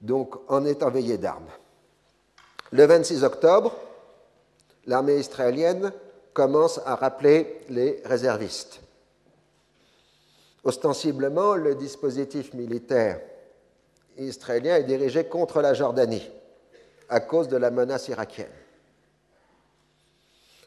[0.00, 1.48] Donc, en étant veillé d'armes.
[2.70, 3.74] Le 26 octobre,
[4.86, 5.92] l'armée israélienne
[6.34, 8.80] commence à rappeler les réservistes.
[10.64, 13.20] Ostensiblement, le dispositif militaire
[14.18, 16.30] israélien est dirigé contre la Jordanie
[17.08, 18.63] à cause de la menace irakienne.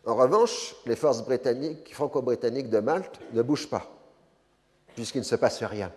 [0.07, 3.85] En revanche, les forces britanniques, franco-britanniques de Malte ne bougent pas,
[4.95, 5.91] puisqu'il ne se passe rien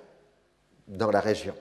[0.89, 1.55] dans la région.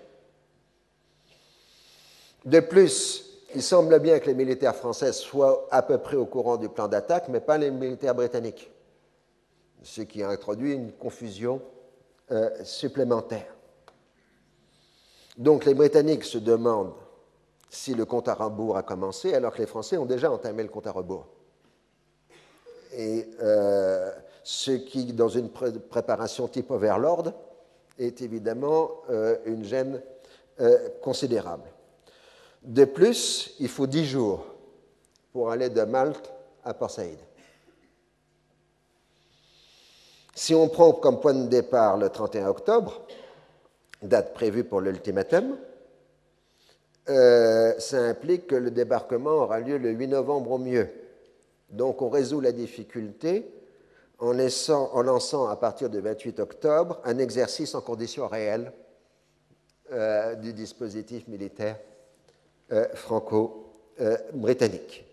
[2.44, 6.58] De plus, il semble bien que les militaires français soient à peu près au courant
[6.58, 8.72] du plan d'attaque, mais pas les militaires britanniques,
[9.84, 11.62] ce qui introduit une confusion
[12.32, 13.54] euh, supplémentaire.
[15.38, 16.96] Donc les Britanniques se demandent
[17.70, 20.70] si le compte à rebours a commencé, alors que les Français ont déjà entamé le
[20.70, 21.28] compte à rebours.
[23.00, 24.12] Et euh,
[24.44, 27.32] ce qui, dans une préparation type Overlord,
[27.98, 30.02] est évidemment euh, une gêne
[31.02, 31.64] considérable.
[32.62, 34.46] De plus, il faut dix jours
[35.32, 36.30] pour aller de Malte
[36.66, 37.18] à Port Saïd.
[40.36, 43.06] Si on prend comme point de départ le 31 octobre,
[44.02, 45.58] date prévue pour l'ultimatum,
[47.10, 50.90] euh, ça implique que le débarquement aura lieu le 8 novembre au mieux.
[51.72, 53.46] Donc on résout la difficulté
[54.20, 58.72] en, lançant à partir du 28 octobre un exercice en conditions réelles
[59.92, 61.78] euh, du dispositif militaire
[62.72, 65.06] euh, franco-britannique.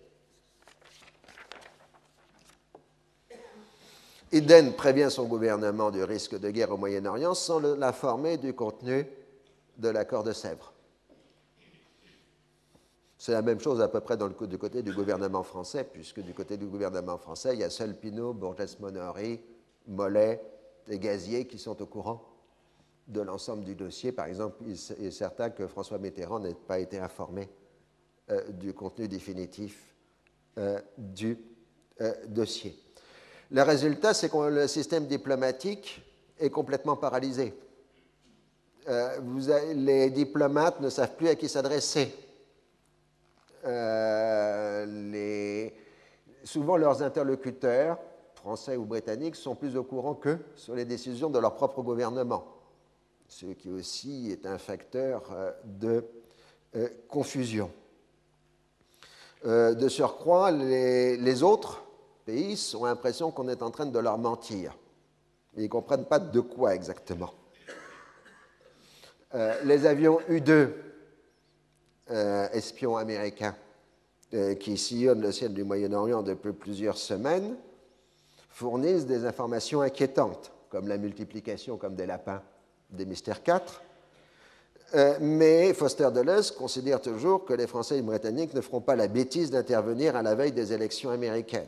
[4.32, 9.06] Eden prévient son gouvernement du risque de guerre au Moyen-Orient sans l'informer du contenu
[9.78, 10.72] de l'accord de Sèvres.
[13.18, 16.20] C'est la même chose à peu près dans le, du côté du gouvernement français, puisque
[16.20, 19.40] du côté du gouvernement français, il y a seul Pinault, Bourges-Monory,
[19.88, 20.42] Mollet
[20.88, 22.22] et Gazier qui sont au courant
[23.08, 24.12] de l'ensemble du dossier.
[24.12, 27.48] Par exemple, il est certain que François Mitterrand n'ait pas été informé
[28.30, 29.94] euh, du contenu définitif
[30.58, 31.38] euh, du
[32.00, 32.76] euh, dossier.
[33.50, 36.02] Le résultat, c'est que le système diplomatique
[36.38, 37.54] est complètement paralysé.
[39.74, 42.12] Les diplomates ne savent plus à qui s'adresser.
[46.44, 47.98] Souvent, leurs interlocuteurs,
[48.34, 52.56] français ou britanniques, sont plus au courant qu'eux sur les décisions de leur propre gouvernement
[53.28, 56.04] ce qui aussi est un facteur euh, de
[56.76, 57.70] euh, confusion.
[59.44, 61.84] Euh, de surcroît, les, autres
[62.24, 64.76] pays ont l'impression qu'on est en train de leur mentir.
[65.56, 67.32] Ils ne comprennent pas de quoi exactement.
[69.64, 70.70] les avions U-2,
[72.08, 73.54] espions américains,
[74.60, 77.56] qui sillonnent le ciel du Moyen-Orient depuis plusieurs semaines,
[78.56, 82.42] fournissent des informations inquiétantes, comme la multiplication comme des lapins
[82.90, 83.82] des Mystères 4.
[84.94, 88.96] Euh, mais Foster Dulles considère toujours que les Français et les Britanniques ne feront pas
[88.96, 91.66] la bêtise d'intervenir à la veille des élections américaines.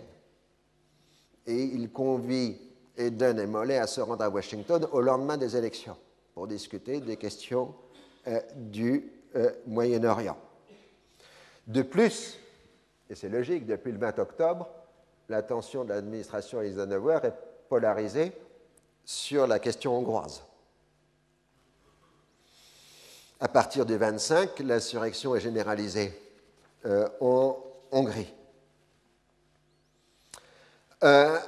[1.46, 2.57] Et il convie
[2.96, 5.96] Eden et Mollet à se rendre à Washington au lendemain des élections
[6.35, 7.74] pour discuter des questions
[8.29, 10.36] euh, du euh, Moyen-Orient.
[11.66, 12.39] De plus,
[13.09, 14.68] et c'est logique, depuis le 20 octobre,
[15.28, 17.34] l'attention de l'administration Eisenhower est
[17.68, 18.32] polarisée
[19.05, 20.43] sur la question hongroise.
[23.41, 26.12] À partir du 25, l'insurrection est généralisée
[26.84, 27.62] euh, en
[27.93, 28.34] Hongrie.
[31.05, 31.39] Euh,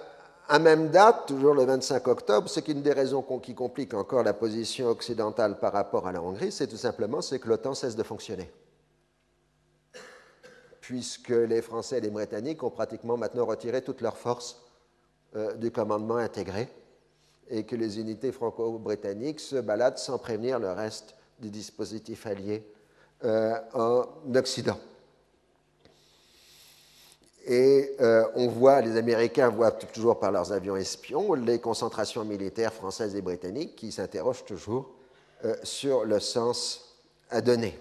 [0.51, 4.25] à même date, toujours le 25 octobre, ce qui une des raisons qui complique encore
[4.25, 8.03] la position occidentale par rapport à la Hongrie, c'est tout simplement que l'OTAN cesse de
[8.03, 8.51] fonctionner.
[10.81, 14.61] Puisque les Français et les Britanniques ont pratiquement maintenant retiré toutes leurs forces
[15.37, 16.69] euh, du commandement intégré
[17.49, 22.67] et que les unités franco-britanniques se baladent sans prévenir le reste du dispositif allié
[23.23, 24.79] euh, en Occident.
[27.51, 32.73] Et euh, on voit, les Américains voient toujours par leurs avions espions les concentrations militaires
[32.73, 34.89] françaises et britanniques qui s'interrogent toujours
[35.45, 36.97] euh, sur le sens
[37.29, 37.77] à donner.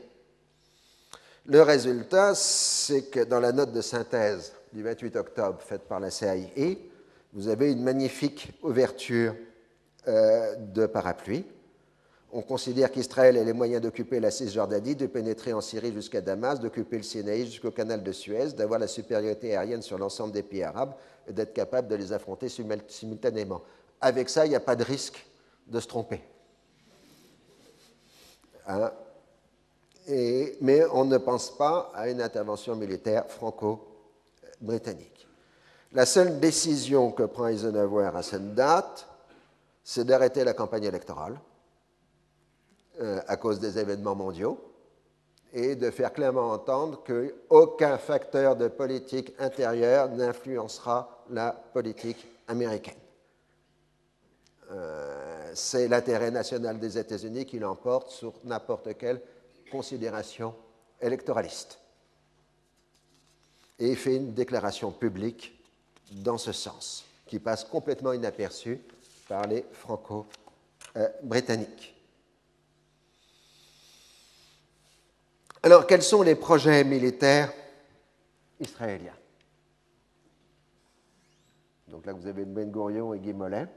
[1.45, 6.09] Le résultat, c'est que dans la note de synthèse du 28 octobre faite par la
[6.09, 6.74] CIA,
[7.34, 9.36] vous avez une magnifique ouverture
[10.07, 11.45] euh, de parapluie.
[12.32, 16.60] On considère qu'Israël a les moyens d'occuper la Cisjordanie, de pénétrer en Syrie jusqu'à Damas,
[16.60, 20.62] d'occuper le Sinaï jusqu'au canal de Suez, d'avoir la supériorité aérienne sur l'ensemble des pays
[20.62, 20.94] arabes
[21.28, 22.48] et d'être capable de les affronter
[22.88, 23.64] simultanément.
[24.00, 25.26] Avec ça, il n'y a pas de risque
[25.68, 26.22] de se tromper.
[28.68, 28.92] Hein?
[30.62, 35.28] mais on ne pense pas à une intervention militaire franco-britannique.
[35.92, 39.08] La seule décision que prend Eisenhower à cette date,
[39.84, 41.40] c'est d'arrêter la campagne électorale
[43.00, 44.60] euh, à cause des événements mondiaux
[45.54, 52.93] et de faire clairement entendre qu'aucun facteur de politique intérieure n'influencera la politique américaine.
[54.72, 59.22] Euh, c'est l'intérêt national des États-Unis qui l'emporte sur n'importe quelle
[59.72, 60.54] considération
[61.02, 61.80] électoraliste.
[63.80, 65.56] Et il fait une déclaration publique
[66.12, 68.80] dans ce sens, qui passe complètement inaperçue
[69.28, 71.99] par les franco-britanniques.
[75.62, 77.51] Alors, quels sont les projets militaires
[78.62, 79.12] israéliens
[81.89, 83.68] Donc là, vous avez Ben Gurion et Guy Mollet.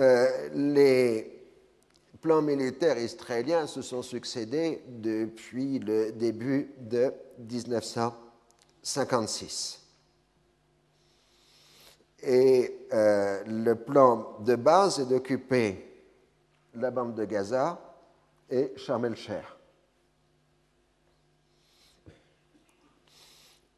[0.00, 1.40] Euh, les
[2.20, 9.84] plans militaires israéliens se sont succédés depuis le début de 1956.
[12.24, 15.87] Et euh, le plan de base est d'occuper
[16.80, 17.78] la bande de Gaza
[18.50, 19.44] et Sharm el-Sheikh.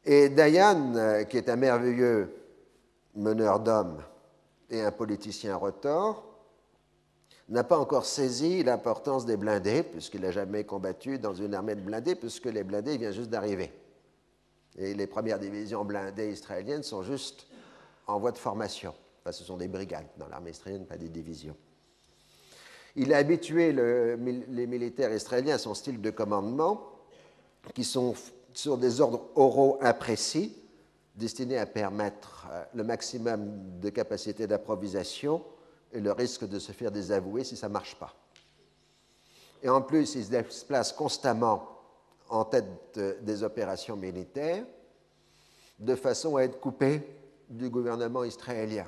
[0.03, 2.35] Et Dayan, euh, qui est un merveilleux
[3.15, 4.01] meneur d'hommes
[4.69, 6.31] et un politicien retors,
[7.49, 11.81] n'a pas encore saisi l'importance des blindés, puisqu'il n'a jamais combattu dans une armée de
[11.81, 13.71] blindés, puisque les blindés viennent juste d'arriver.
[14.77, 17.47] Et les premières divisions blindées israéliennes sont juste
[18.07, 18.93] en voie de formation.
[19.29, 21.57] ce sont des brigades dans l'armée israélienne, pas des divisions.
[22.95, 26.89] Il a habitué les militaires israéliens à son style de commandement,
[27.73, 28.13] qui sont
[28.53, 30.57] sur des ordres oraux imprécis,
[31.15, 35.43] destinés à permettre euh, le maximum de capacité d'improvisation
[35.91, 38.15] et le risque de se faire désavouer si ça ne marche pas.
[39.61, 41.67] Et en plus, il se déplace constamment
[42.29, 44.63] en tête des opérations militaires
[45.79, 47.01] de façon à être coupé
[47.49, 48.85] du gouvernement israélien.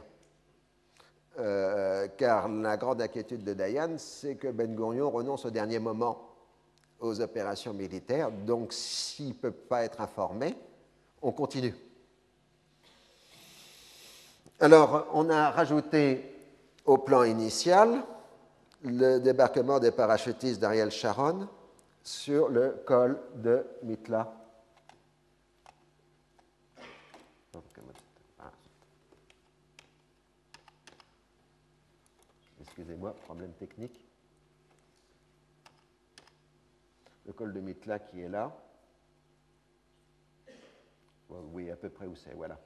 [1.39, 6.29] Euh, car la grande inquiétude de Dayan, c'est que Ben Gurion renonce au dernier moment
[6.99, 10.55] aux opérations militaires, donc s'il ne peut pas être informé,
[11.21, 11.75] on continue.
[14.59, 16.23] Alors, on a rajouté
[16.85, 18.03] au plan initial
[18.83, 21.47] le débarquement des parachutistes d'Ariel Sharon
[22.03, 24.42] sur le col de Mitla
[32.75, 34.03] Excusez-moi, problème technique.
[37.27, 38.51] Le col de Mitla qui est là.
[41.29, 42.59] Oui, à peu près où c'est, voilà.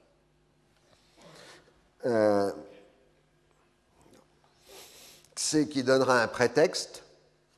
[2.05, 2.53] Euh,
[5.35, 7.03] c'est qui donnera un prétexte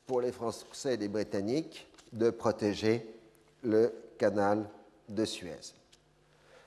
[0.08, 3.14] pour les Français et les Britanniques de protéger
[3.62, 4.68] le canal
[5.08, 5.72] de Suez.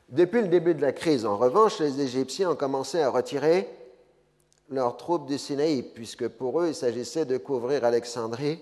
[0.08, 3.83] Depuis le début de la crise, en revanche, les Égyptiens ont commencé à retirer
[4.70, 8.60] leurs troupes du Sinaï, puisque pour eux, il s'agissait de couvrir Alexandrie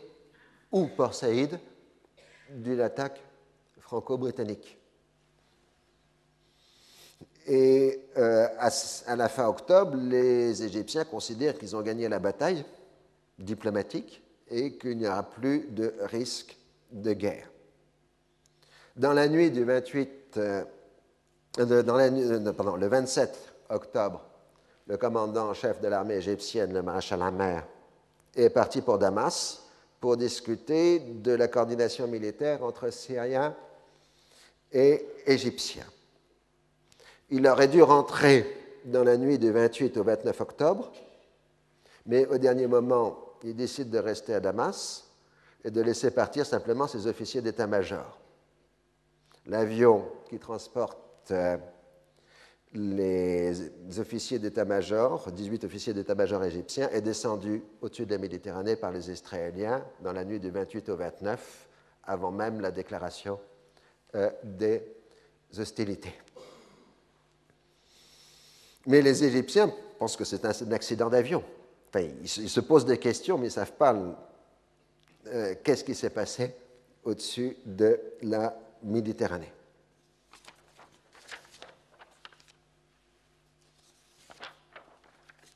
[0.72, 1.60] ou Port Saïd
[2.50, 3.22] d'une attaque
[3.80, 4.78] franco-britannique.
[7.48, 12.64] Et euh, à, la fin octobre, les Égyptiens considèrent qu'ils ont gagné la bataille
[13.40, 16.58] diplomatique et qu'il n'y aura plus de risque
[16.92, 17.50] de guerre.
[18.96, 20.64] Dans la nuit du 28, euh,
[21.58, 24.31] la, pardon, le 27 octobre
[24.88, 27.62] le commandant en chef de l'armée égyptienne, le maréchal Hammer,
[28.36, 29.64] est parti pour Damas
[30.00, 33.56] pour discuter de la coordination militaire entre Syriens
[34.72, 35.86] et Égyptiens.
[37.30, 40.92] Il aurait dû rentrer dans la nuit du 28 au 29 octobre,
[42.08, 45.06] mais au dernier moment, il décide de rester à Damas
[45.64, 48.20] et de laisser partir simplement ses officiers d'état-major.
[49.46, 50.98] L'avion qui transporte
[51.32, 51.58] euh,
[52.74, 53.70] les
[54.00, 59.84] officiers d'état-major, 18 officiers d'état-major égyptiens, est descendu au-dessus de la Méditerranée par les Israéliens
[60.02, 61.68] dans la nuit du 28 au 29,
[62.06, 63.40] avant même la déclaration
[64.16, 64.82] euh, des
[65.58, 66.14] hostilités.
[68.88, 71.44] Mais les Égyptiens pensent que c'est un, accident d'avion.
[71.90, 73.96] Enfin, ils, se posent des questions, mais ils ne savent pas
[75.28, 76.56] euh, qu'est-ce qui s'est passé
[77.04, 79.52] au-dessus de la Méditerranée.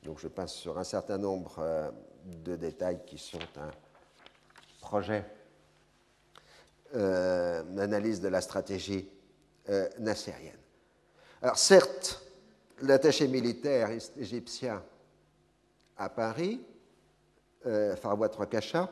[0.06, 1.90] Donc je passe sur un certain nombre euh,
[2.26, 3.72] de détails qui sont un
[4.80, 5.26] projet
[6.94, 9.10] euh, d'analyse de la stratégie
[9.70, 10.60] euh, nassérienne.
[11.42, 12.22] Alors certes,
[12.84, 14.84] l'attaché militaire égyptien
[15.98, 16.62] à Paris,
[17.66, 18.92] euh, Farwa Trokasha,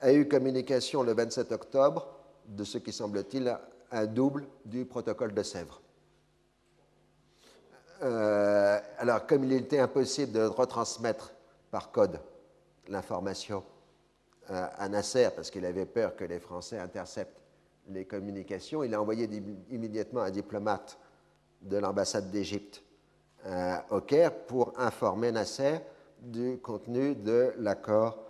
[0.00, 2.08] a eu communication le 27 octobre
[2.46, 3.54] de ce qui semble-t-il
[3.92, 5.82] un double du protocole de Sèvres.
[8.02, 11.32] Euh, alors, comme il était impossible de retransmettre
[11.70, 12.20] par code
[12.88, 13.64] l'information
[14.50, 17.40] euh, à Nasser, parce qu'il avait peur que les Français interceptent
[17.90, 19.28] les communications, il a envoyé
[19.70, 20.98] immédiatement un diplomate
[21.62, 22.82] de l'ambassade d'Égypte
[23.46, 25.78] euh, au Caire pour informer Nasser
[26.20, 28.24] du contenu de l'accord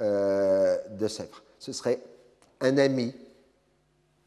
[0.00, 1.44] de Sèvres.
[1.60, 2.00] Ce serait
[2.60, 3.14] un ami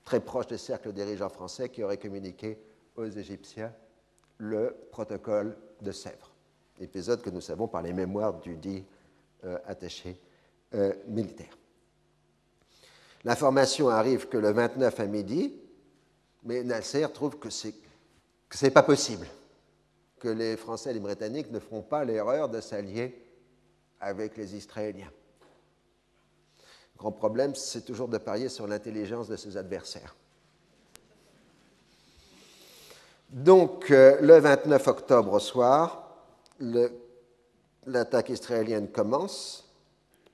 [0.06, 2.58] très proche des cercles dirigeants français qui aurait communiqué
[2.96, 3.74] aux Égyptiens
[4.38, 6.32] le protocole de Sèvres,
[6.80, 8.84] épisode que nous savons par les mémoires du dit
[9.44, 10.20] euh, attaché
[10.74, 11.58] euh, militaire.
[13.24, 15.54] L'information arrive que le 29 à midi,
[16.44, 17.68] mais Nasser trouve que ce
[18.62, 19.28] n'est pas possible,
[20.20, 23.22] que les Français et les Britanniques ne feront pas l'erreur de s'allier
[24.00, 25.12] avec les Israéliens.
[26.96, 30.16] Le grand problème, c'est toujours de parier sur l'intelligence de ses adversaires.
[33.30, 36.16] Donc, euh, le 29 octobre au soir,
[37.86, 39.70] l'attaque israélienne commence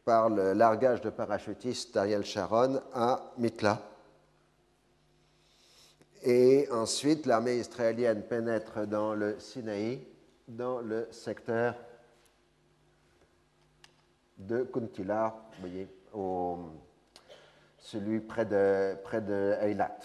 [0.06, 3.82] par le largage de parachutistes d'Ariel Sharon à Mitla.
[6.22, 10.06] Et ensuite, l'armée israélienne pénètre dans le Sinaï,
[10.48, 11.76] dans le secteur
[14.38, 15.88] de Kuntila, vous voyez,
[17.80, 19.98] celui près de, près de Eilat.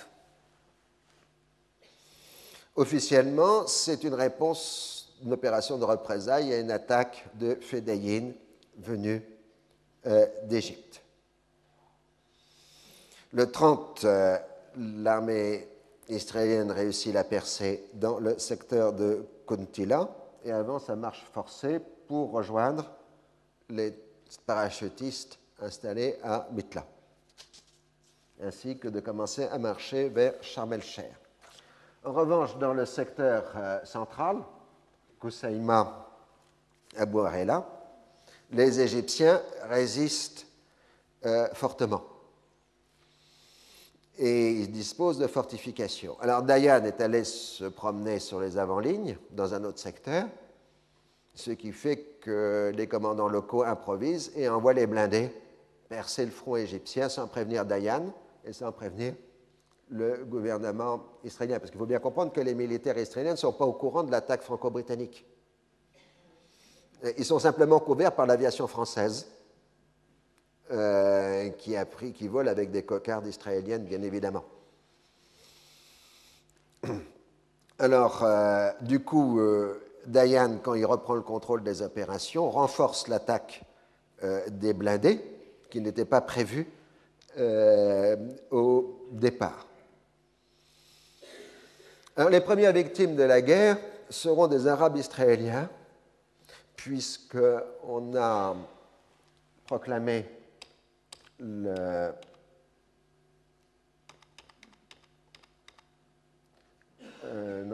[2.78, 8.30] Officiellement, c'est une réponse, une opération de représailles à une attaque de Fedayin
[8.76, 9.20] venue
[10.06, 11.02] euh, d'Égypte.
[13.32, 14.38] Le 30, euh,
[14.76, 15.66] l'armée
[16.08, 20.08] israélienne réussit la percée dans le secteur de Kuntila
[20.44, 22.88] et avance sa marche forcée pour rejoindre
[23.70, 23.92] les
[24.46, 26.86] parachutistes installés à Mitla,
[28.40, 31.27] ainsi que de commencer à marcher vers Sharm el-Sheikh.
[32.08, 34.38] En revanche, dans le secteur euh, central,
[35.20, 36.08] Koussaïma,
[36.96, 37.68] Abou Arela,
[38.50, 40.46] les Égyptiens résistent
[41.26, 42.02] euh, fortement
[44.16, 46.18] et ils disposent de fortifications.
[46.20, 50.28] Alors Dayan est allé se promener sur les avant-lignes dans un autre secteur,
[51.34, 55.30] ce qui fait que les commandants locaux improvisent et envoient les blindés
[55.90, 58.14] percer le front égyptien sans prévenir Dayan
[58.46, 59.12] et sans prévenir
[59.90, 61.58] le gouvernement israélien.
[61.58, 64.10] Parce qu'il faut bien comprendre que les militaires israéliens ne sont pas au courant de
[64.10, 65.26] l'attaque franco-britannique.
[67.16, 69.28] Ils sont simplement couverts par l'aviation française,
[70.70, 74.44] euh, qui, a pris, qui vole avec des cocardes israéliennes, bien évidemment.
[77.78, 83.64] Alors, euh, du coup, euh, Dayan, quand il reprend le contrôle des opérations, renforce l'attaque
[84.50, 85.20] des blindés,
[85.70, 86.66] qui n'était pas prévue
[88.50, 89.67] au départ
[92.26, 93.78] les premières victimes de la guerre
[94.10, 95.68] seront des Arabes israéliens,
[96.74, 98.56] puisqu'on a
[99.66, 100.26] proclamé
[101.38, 102.10] le,
[107.24, 107.64] euh,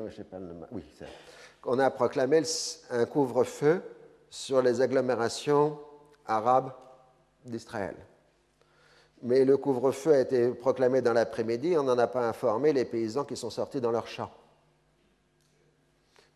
[1.65, 2.43] on a proclamé
[2.91, 3.83] un couvre-feu
[4.29, 5.79] sur les agglomérations
[6.27, 6.73] arabes
[7.45, 7.95] d'Israël.
[9.25, 13.25] Mais le couvre-feu a été proclamé dans l'après-midi, on n'en a pas informé les paysans
[13.25, 14.31] qui sont sortis dans leurs champs.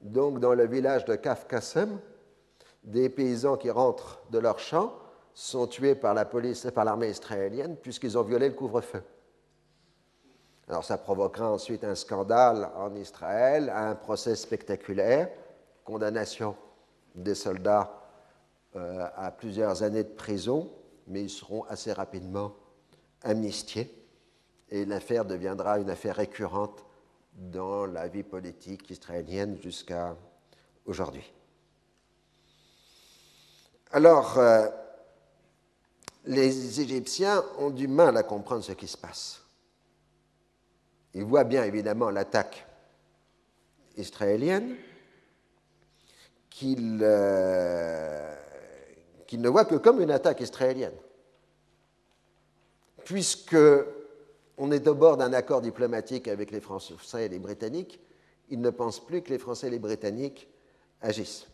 [0.00, 2.00] Donc, dans le village de Kafkassem,
[2.82, 4.94] des paysans qui rentrent de leurs champs
[5.34, 9.02] sont tués par la police et par l'armée israélienne puisqu'ils ont violé le couvre-feu.
[10.66, 15.28] Alors, ça provoquera ensuite un scandale en Israël, un procès spectaculaire,
[15.84, 16.56] condamnation
[17.14, 18.00] des soldats
[18.76, 20.70] euh, à plusieurs années de prison,
[21.06, 22.54] mais ils seront assez rapidement
[23.22, 23.92] amnistié
[24.70, 26.84] et l'affaire deviendra une affaire récurrente
[27.34, 30.16] dans la vie politique israélienne jusqu'à
[30.84, 31.32] aujourd'hui.
[33.92, 34.68] Alors, euh,
[36.26, 39.42] les Égyptiens ont du mal à comprendre ce qui se passe.
[41.14, 42.66] Ils voient bien évidemment l'attaque
[43.96, 44.76] israélienne
[46.50, 48.34] qu'ils euh,
[49.32, 50.92] ne voient que comme une attaque israélienne.
[53.04, 53.56] Puisque
[54.58, 58.00] on est au bord d'un accord diplomatique avec les Français et les Britanniques,
[58.50, 60.48] ils ne pensent plus que les Français et les Britanniques
[61.00, 61.46] agissent.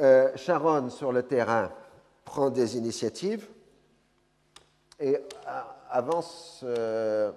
[0.00, 1.70] Euh, Sharon, sur le terrain,
[2.24, 3.46] prend des initiatives
[4.98, 5.18] et
[5.90, 7.30] avance euh,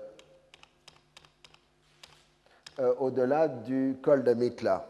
[2.79, 4.87] euh, au-delà du col de Mitla.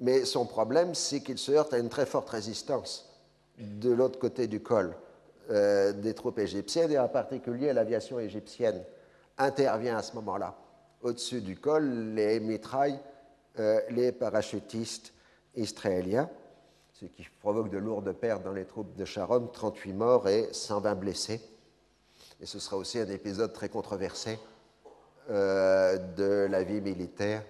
[0.00, 3.10] Mais son problème, c'est qu'il se heurte à une très forte résistance
[3.58, 4.96] de l'autre côté du col
[5.50, 8.82] euh, des troupes égyptiennes, et en particulier l'aviation égyptienne
[9.36, 10.56] intervient à ce moment-là.
[11.02, 12.98] Au-dessus du col, les mitrailles
[13.58, 15.12] euh, les parachutistes
[15.54, 16.30] israéliens,
[16.94, 20.94] ce qui provoque de lourdes pertes dans les troupes de Sharon, 38 morts et 120
[20.94, 21.40] blessés.
[22.40, 24.38] Et ce sera aussi un épisode très controversé
[25.30, 27.42] euh, de la vie militaire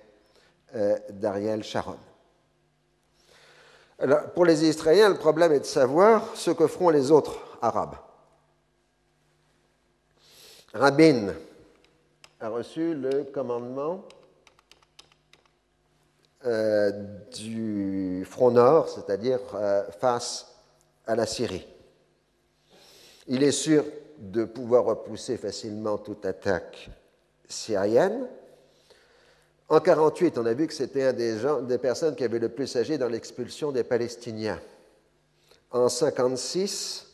[1.10, 1.96] d'Ariel Sharon.
[4.34, 7.96] Pour les Israéliens, le problème est de savoir ce que feront les autres arabe.
[10.74, 11.34] Rabin
[12.40, 14.04] a reçu le commandement
[16.44, 16.90] euh,
[17.34, 20.46] du front nord, c'est-à-dire euh, face
[21.06, 21.66] à la Syrie.
[23.28, 23.84] Il est sûr
[24.18, 26.90] de pouvoir repousser facilement toute attaque
[27.48, 28.28] syrienne.
[29.70, 32.50] En 1948, on a vu que c'était un des, gens, des personnes qui avaient le
[32.50, 34.60] plus agi dans l'expulsion des Palestiniens.
[35.70, 37.13] En 1956,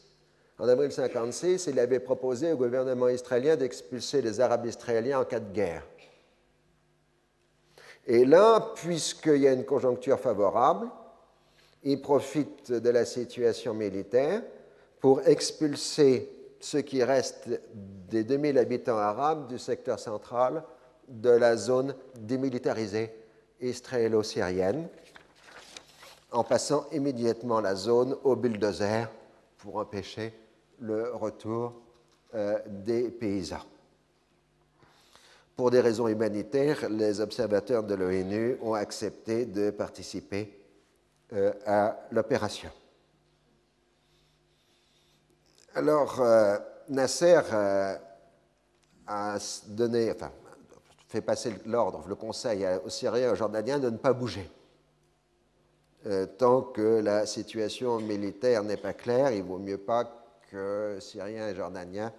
[0.61, 5.41] en avril 1956, il avait proposé au gouvernement israélien d'expulser les Arabes israéliens en cas
[5.41, 5.87] de guerre.
[8.07, 10.89] Et là, puisqu'il y a une conjoncture favorable,
[11.83, 14.43] il profite de la situation militaire
[15.01, 16.31] pour expulser
[16.61, 17.49] ce qui reste
[18.11, 20.63] des 2000 habitants arabes du secteur central
[21.09, 23.11] de la zone démilitarisée
[23.63, 24.89] israélo-syrienne,
[26.33, 29.09] en passant immédiatement la zone au bulldozer
[29.57, 30.35] pour empêcher
[30.81, 31.75] le retour
[32.35, 33.65] euh, des paysans.
[35.57, 40.59] Pour des raisons humanitaires, les observateurs de l'ONU ont accepté de participer
[41.33, 42.71] euh, à l'opération.
[45.75, 46.57] Alors, euh,
[46.89, 47.41] Nasser
[49.07, 50.33] a donné, enfin,
[51.09, 54.49] fait passer l'ordre, le conseil aux Syriens et aux Jordaniens de ne pas bouger.
[56.39, 60.20] tant que la situation militaire n'est pas claire, il vaut mieux pas
[61.01, 62.13] Syriens et Jordaniens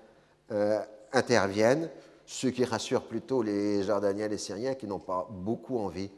[0.52, 0.80] euh,
[1.14, 1.90] interviennent,
[2.26, 6.12] ce qui rassure plutôt les Jordaniens et les Syriens qui n'ont pas beaucoup envie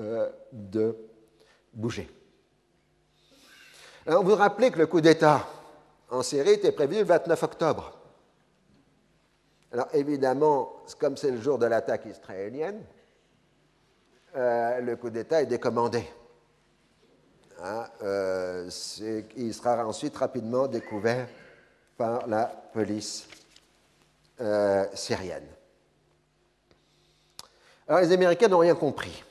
[0.00, 0.96] euh, de
[1.72, 2.08] bouger.
[4.06, 5.46] Alors, vous vous rappelez que le coup d'État
[6.10, 7.98] en Syrie était prévu le 29 octobre.
[9.72, 12.80] Alors évidemment, comme c'est le jour de l'attaque israélienne,
[14.36, 16.04] euh, le coup d'État est décommandé.
[17.62, 18.70] Hein, euh,
[19.36, 21.26] il sera ensuite rapidement découvert
[21.96, 23.26] par la police
[24.40, 25.46] euh, syrienne.
[27.88, 29.24] Alors les Américains n'ont rien compris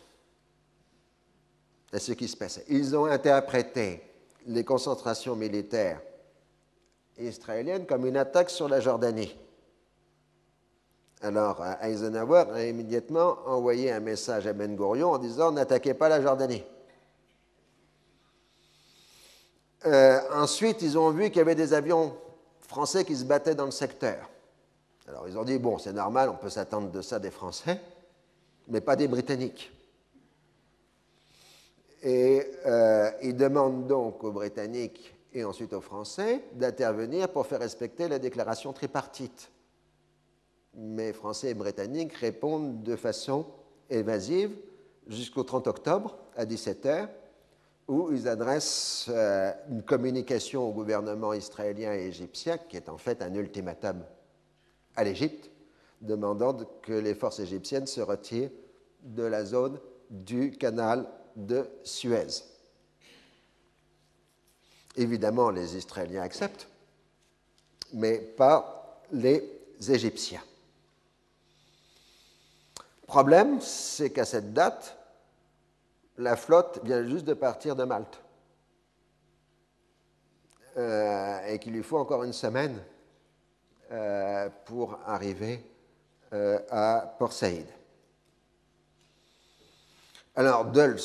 [1.94, 2.66] à ce qui se passait.
[2.68, 4.02] Ils ont interprété
[4.48, 6.02] les concentrations militaires
[7.20, 9.38] israéliennes comme une attaque sur la Jordanie.
[11.22, 16.22] Alors Eisenhower a immédiatement envoyé un message à Ben Gurion en disant n'attaquez pas la
[16.22, 16.64] Jordanie.
[19.86, 22.16] Euh, ensuite, ils ont vu qu'il y avait des avions
[22.60, 24.30] français qui se battaient dans le secteur.
[25.08, 27.80] Alors ils ont dit, bon, c'est normal, on peut s'attendre de ça des Français,
[28.68, 29.72] mais pas des Britanniques.
[32.02, 38.08] Et euh, ils demandent donc aux Britanniques et ensuite aux Français d'intervenir pour faire respecter
[38.08, 39.52] la déclaration tripartite.
[40.74, 43.46] Mais Français et Britanniques répondent de façon
[43.90, 44.52] évasive
[45.08, 47.08] jusqu'au 30 octobre à 17 h
[47.88, 53.22] où ils adressent euh, une communication au gouvernement israélien et égyptien, qui est en fait
[53.22, 54.04] un ultimatum
[54.96, 55.52] à l'Égypte,
[56.02, 58.52] demandant que les forces égyptiennes se retirent
[59.02, 59.80] de la zone
[60.10, 62.44] du canal de Suez.
[64.96, 66.68] Évidemment, les Israéliens acceptent,
[67.94, 69.44] mais pas les
[69.88, 70.44] Égyptiens.
[73.06, 74.98] Problème, c'est qu'à cette date,
[76.18, 78.22] la flotte vient juste de partir de Malte
[80.78, 82.82] euh, et qu'il lui faut encore une semaine
[83.92, 85.64] euh, pour arriver
[86.34, 87.68] euh, à Port Saïd.
[90.36, 91.00] Alors Dulles,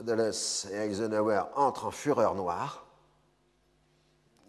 [0.00, 2.86] et Eisenhower entrent en fureur noire.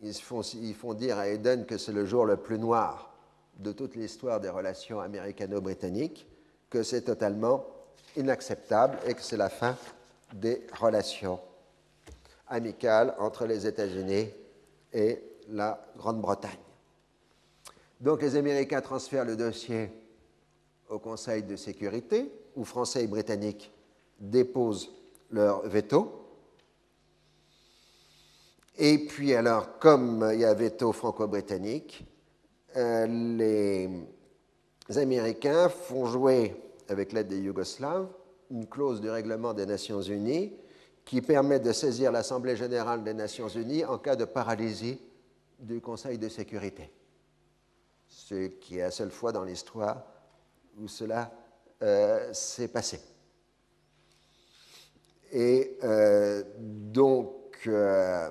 [0.02, 3.14] Ils font, ils font dire à Eden que c'est le jour le plus noir
[3.60, 6.28] de toute l'histoire des relations américano-britanniques,
[6.70, 7.66] que c'est totalement
[8.16, 9.76] inacceptable et que c'est la fin
[10.34, 11.40] des relations
[12.48, 14.30] amicales entre les États-Unis
[14.94, 16.52] et la Grande-Bretagne.
[18.00, 19.90] Donc les Américains transfèrent le dossier
[20.90, 23.72] au Conseil de sécurité, où Français et Britanniques
[24.20, 24.92] déposent
[25.32, 26.20] leur veto.
[28.78, 32.06] Et puis alors, comme il y a veto franco-britannique,
[32.76, 33.88] euh,
[34.90, 36.56] les Américains font jouer,
[36.94, 38.08] avec l'aide des Yougoslaves,
[38.50, 40.54] une clause du règlement des Nations Unies
[41.04, 45.02] qui permet de saisir l'Assemblée générale des Nations Unies en cas de paralysie
[45.60, 46.92] du Conseil de sécurité.
[48.08, 50.06] Ce qui est la seule fois dans l'histoire
[50.80, 51.32] où cela
[51.82, 53.00] euh, s'est passé.
[55.32, 58.30] Et euh, donc, euh,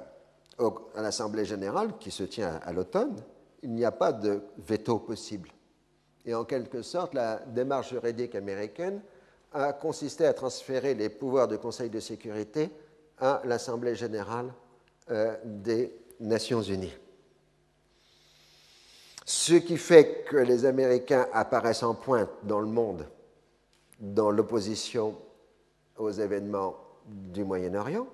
[0.94, 3.16] à l'Assemblée générale, qui se tient à l'automne,
[3.62, 5.50] il n'y a pas de veto possible.
[6.24, 9.00] Et en quelque sorte, la démarche juridique américaine
[9.52, 12.70] a consisté à transférer les pouvoirs du Conseil de sécurité
[13.18, 14.52] à l'Assemblée générale
[15.44, 16.94] des Nations unies.
[19.24, 23.06] Ce qui fait que les Américains apparaissent en pointe dans le monde
[24.00, 25.16] dans l'opposition
[25.96, 28.06] aux événements du Moyen-Orient.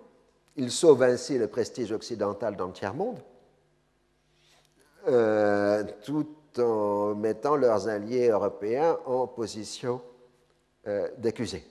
[0.57, 3.19] Ils sauvent ainsi le prestige occidental dans le tiers-monde,
[5.07, 6.27] euh, tout
[6.61, 10.01] en mettant leurs alliés européens en position
[10.87, 11.65] euh, d'accusés,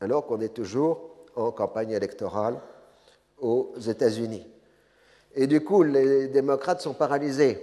[0.00, 2.58] alors qu'on est toujours en campagne électorale
[3.38, 4.46] aux États-Unis.
[5.34, 7.62] Et du coup, les démocrates sont paralysés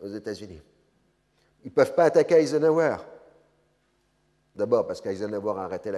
[0.00, 0.60] aux États-Unis.
[1.64, 2.96] Ils ne peuvent pas attaquer Eisenhower.
[4.54, 5.92] D'abord parce qu'Eisenhower a arrêté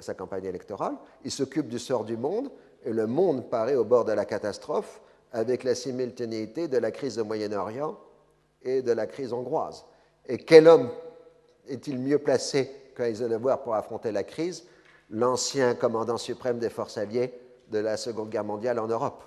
[0.00, 0.94] sa campagne électorale.
[1.24, 2.50] Il s'occupe du sort du monde
[2.84, 5.00] et le monde paraît au bord de la catastrophe
[5.32, 7.98] avec la simultanéité de la crise au Moyen-Orient
[8.62, 9.84] et de la crise hongroise.
[10.26, 10.90] Et quel homme
[11.68, 14.64] est-il mieux placé qu'Eisenhower pour affronter la crise?
[15.10, 17.34] L'ancien commandant suprême des forces alliées
[17.68, 19.24] de la Seconde Guerre mondiale en Europe.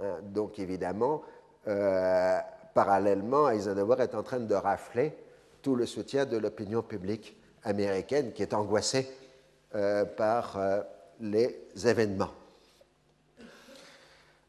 [0.00, 1.22] Hein, donc évidemment,
[1.68, 2.38] euh,
[2.74, 5.16] parallèlement, Eisenhower est en train de rafler
[5.62, 9.08] tout le soutien de l'opinion publique américaine qui est angoissée
[9.74, 10.82] euh, par euh,
[11.20, 12.30] les événements.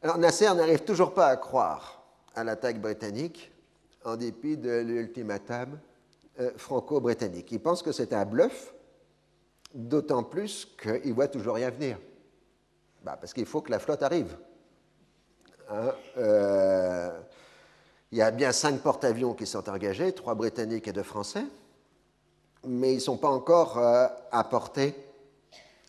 [0.02, 1.95] Alors Nasser n'arrive toujours pas à croire
[2.36, 3.50] à l'attaque britannique
[4.04, 5.78] en dépit de l'ultimatum
[6.38, 7.50] euh, franco-britannique.
[7.50, 8.72] Il pense que c'est un bluff,
[9.74, 11.98] d'autant plus qu'il voit toujours rien venir.
[13.02, 14.36] Bah, parce qu'il faut que la flotte arrive.
[15.68, 15.92] Hein,
[18.12, 21.44] il y a bien cinq porte-avions qui sont engagés, trois britanniques et deux français,
[22.64, 24.94] mais ils ne sont pas encore euh, à portée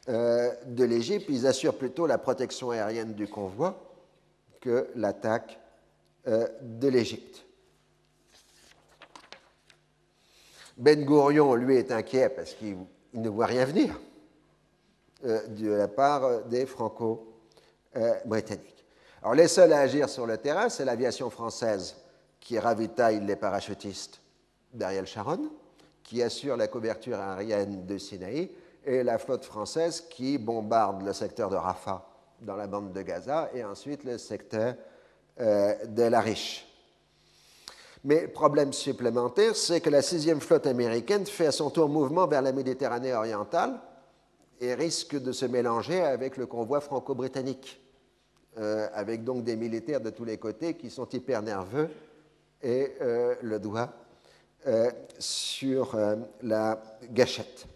[0.09, 1.27] euh, de l'Égypte.
[1.29, 3.79] Ils assurent plutôt la protection aérienne du convoi
[4.61, 5.66] que l'attaque euh,
[6.27, 7.45] de l'Égypte.
[10.77, 12.77] Ben Gourion, lui, est inquiet parce qu'il
[13.13, 13.99] ne voit rien venir
[15.23, 18.85] de la part des Franco-britanniques.
[19.21, 21.95] Alors, les seuls à agir sur le terrain, c'est l'aviation française
[22.39, 24.21] qui ravitaille les parachutistes
[24.73, 25.49] d'Ariel Sharon,
[26.03, 28.51] qui assure la couverture aérienne de Sinaï,
[28.85, 32.07] et la flotte française qui bombarde le secteur de Rafah
[32.41, 34.75] dans la bande de Gaza et ensuite le secteur
[35.39, 36.65] euh, de la Riche.
[38.03, 42.41] Mais problème supplémentaire, c'est que la sixième flotte américaine fait à son tour mouvement vers
[42.41, 43.79] la Méditerranée orientale
[44.59, 47.79] et risque de se mélanger avec le convoi franco-britannique,
[48.57, 51.89] euh, avec donc des militaires de tous les côtés qui sont hyper nerveux
[52.63, 53.93] et euh, le doigt
[55.19, 55.97] sur
[56.41, 56.81] la
[57.11, 57.67] gâchette.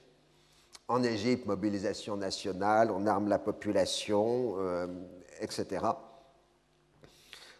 [0.89, 4.57] En Égypte, mobilisation nationale, on arme la population,
[5.39, 5.79] etc.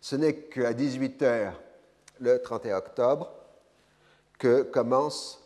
[0.04, 1.52] Ce n'est qu'à 18 h
[2.20, 3.32] le 31 octobre
[4.40, 5.40] que commence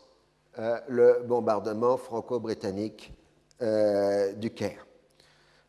[0.88, 3.12] le bombardement franco-britannique
[3.60, 4.86] du Caire.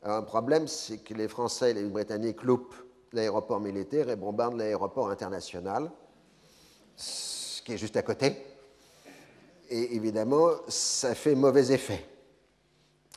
[0.03, 2.75] Alors, un problème, c'est que les Français et les Britanniques loupent
[3.11, 5.91] l'aéroport militaire et bombarde l'aéroport international,
[6.95, 8.38] ce qui est juste à côté.
[9.69, 12.05] Et évidemment, ça fait mauvais effet.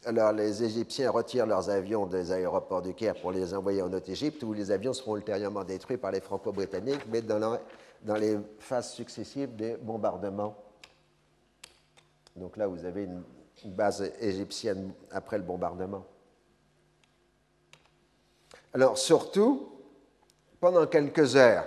[0.07, 4.43] Alors, les Égyptiens retirent leurs avions des aéroports du Caire pour les envoyer en Haute-Égypte,
[4.43, 7.59] où les avions seront ultérieurement détruits par les Franco-Britanniques, mais dans,
[8.17, 10.57] les phases successives des bombardements.
[12.35, 13.23] Donc là, vous avez une
[13.73, 16.07] base égyptienne après le bombardement.
[18.73, 19.69] Alors, surtout,
[20.61, 21.67] pendant quelques heures,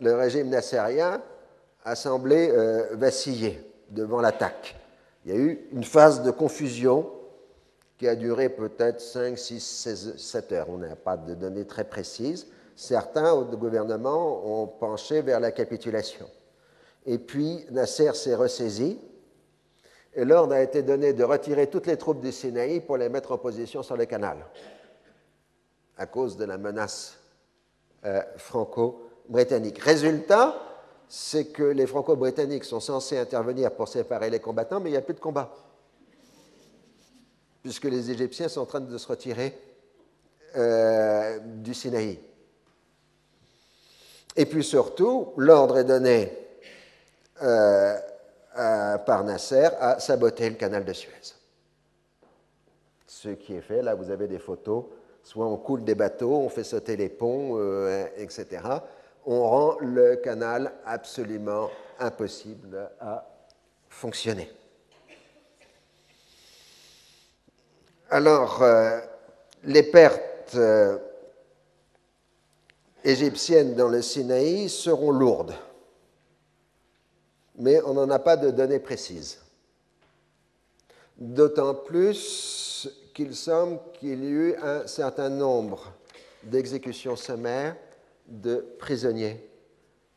[0.00, 1.22] le régime nassérien
[1.84, 4.77] a semblé euh, vaciller devant l'attaque.
[5.28, 7.10] Il y a eu une phase de confusion
[7.98, 10.70] qui a duré peut-être 5, 6, 7 heures.
[10.70, 12.46] On n'a pas de données très précises.
[12.74, 16.26] Certains au gouvernement ont penché vers la capitulation.
[17.04, 18.98] Et puis Nasser s'est ressaisi
[20.14, 23.32] et l'ordre a été donné de retirer toutes les troupes du Sinaï pour les mettre
[23.32, 24.38] en position sur le canal
[25.98, 27.18] à cause de la menace
[28.06, 29.78] euh, franco-britannique.
[29.78, 30.54] Résultat,
[31.08, 35.02] c'est que les franco-britanniques sont censés intervenir pour séparer les combattants, mais il n'y a
[35.02, 35.50] plus de combat
[37.68, 39.58] puisque les Égyptiens sont en train de se retirer
[40.56, 42.18] euh, du Sinaï.
[44.36, 46.32] Et puis surtout, l'ordre est donné
[47.42, 47.98] euh,
[48.54, 51.34] par Nasser à saboter le canal de Suez.
[53.06, 54.84] Ce qui est fait, là vous avez des photos,
[55.22, 58.62] soit on coule des bateaux, on fait sauter les ponts, euh, etc.
[59.26, 63.26] On rend le canal absolument impossible à
[63.88, 64.50] fonctionner.
[68.10, 69.00] Alors, euh,
[69.64, 70.98] les pertes euh,
[73.04, 75.54] égyptiennes dans le Sinaï seront lourdes,
[77.56, 79.40] mais on n'en a pas de données précises.
[81.18, 85.92] D'autant plus qu'il semble qu'il y ait eu un certain nombre
[86.44, 87.76] d'exécutions sommaires
[88.28, 89.44] de prisonniers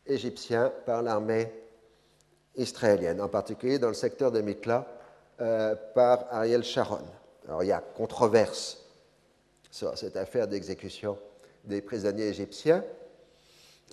[0.06, 1.52] égyptiens par l'armée
[2.56, 4.86] israélienne, en particulier dans le secteur de Mikla
[5.40, 7.00] euh, par Ariel Sharon.
[7.48, 8.84] Alors il y a controverse
[9.70, 11.18] sur cette affaire d'exécution
[11.64, 12.84] des prisonniers égyptiens.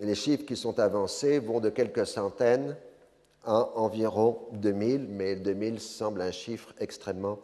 [0.02, 2.76] Les chiffres qui sont avancés vont de quelques centaines
[3.46, 7.40] à environ 2000, mais 2000 semble un chiffre extrêmement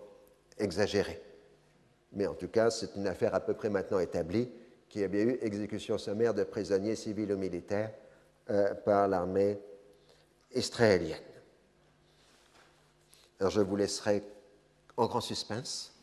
[0.58, 1.22] exagéré.
[2.12, 4.50] Mais en tout cas, c'est une affaire à peu près maintenant établie
[4.96, 7.92] qu'il y a bien eu exécution sommaire de prisonniers civils ou militaires
[8.50, 9.60] euh, par l'armée
[10.54, 11.20] israélienne.
[13.42, 14.24] Alors je vous laisserai
[14.96, 15.95] en grand suspense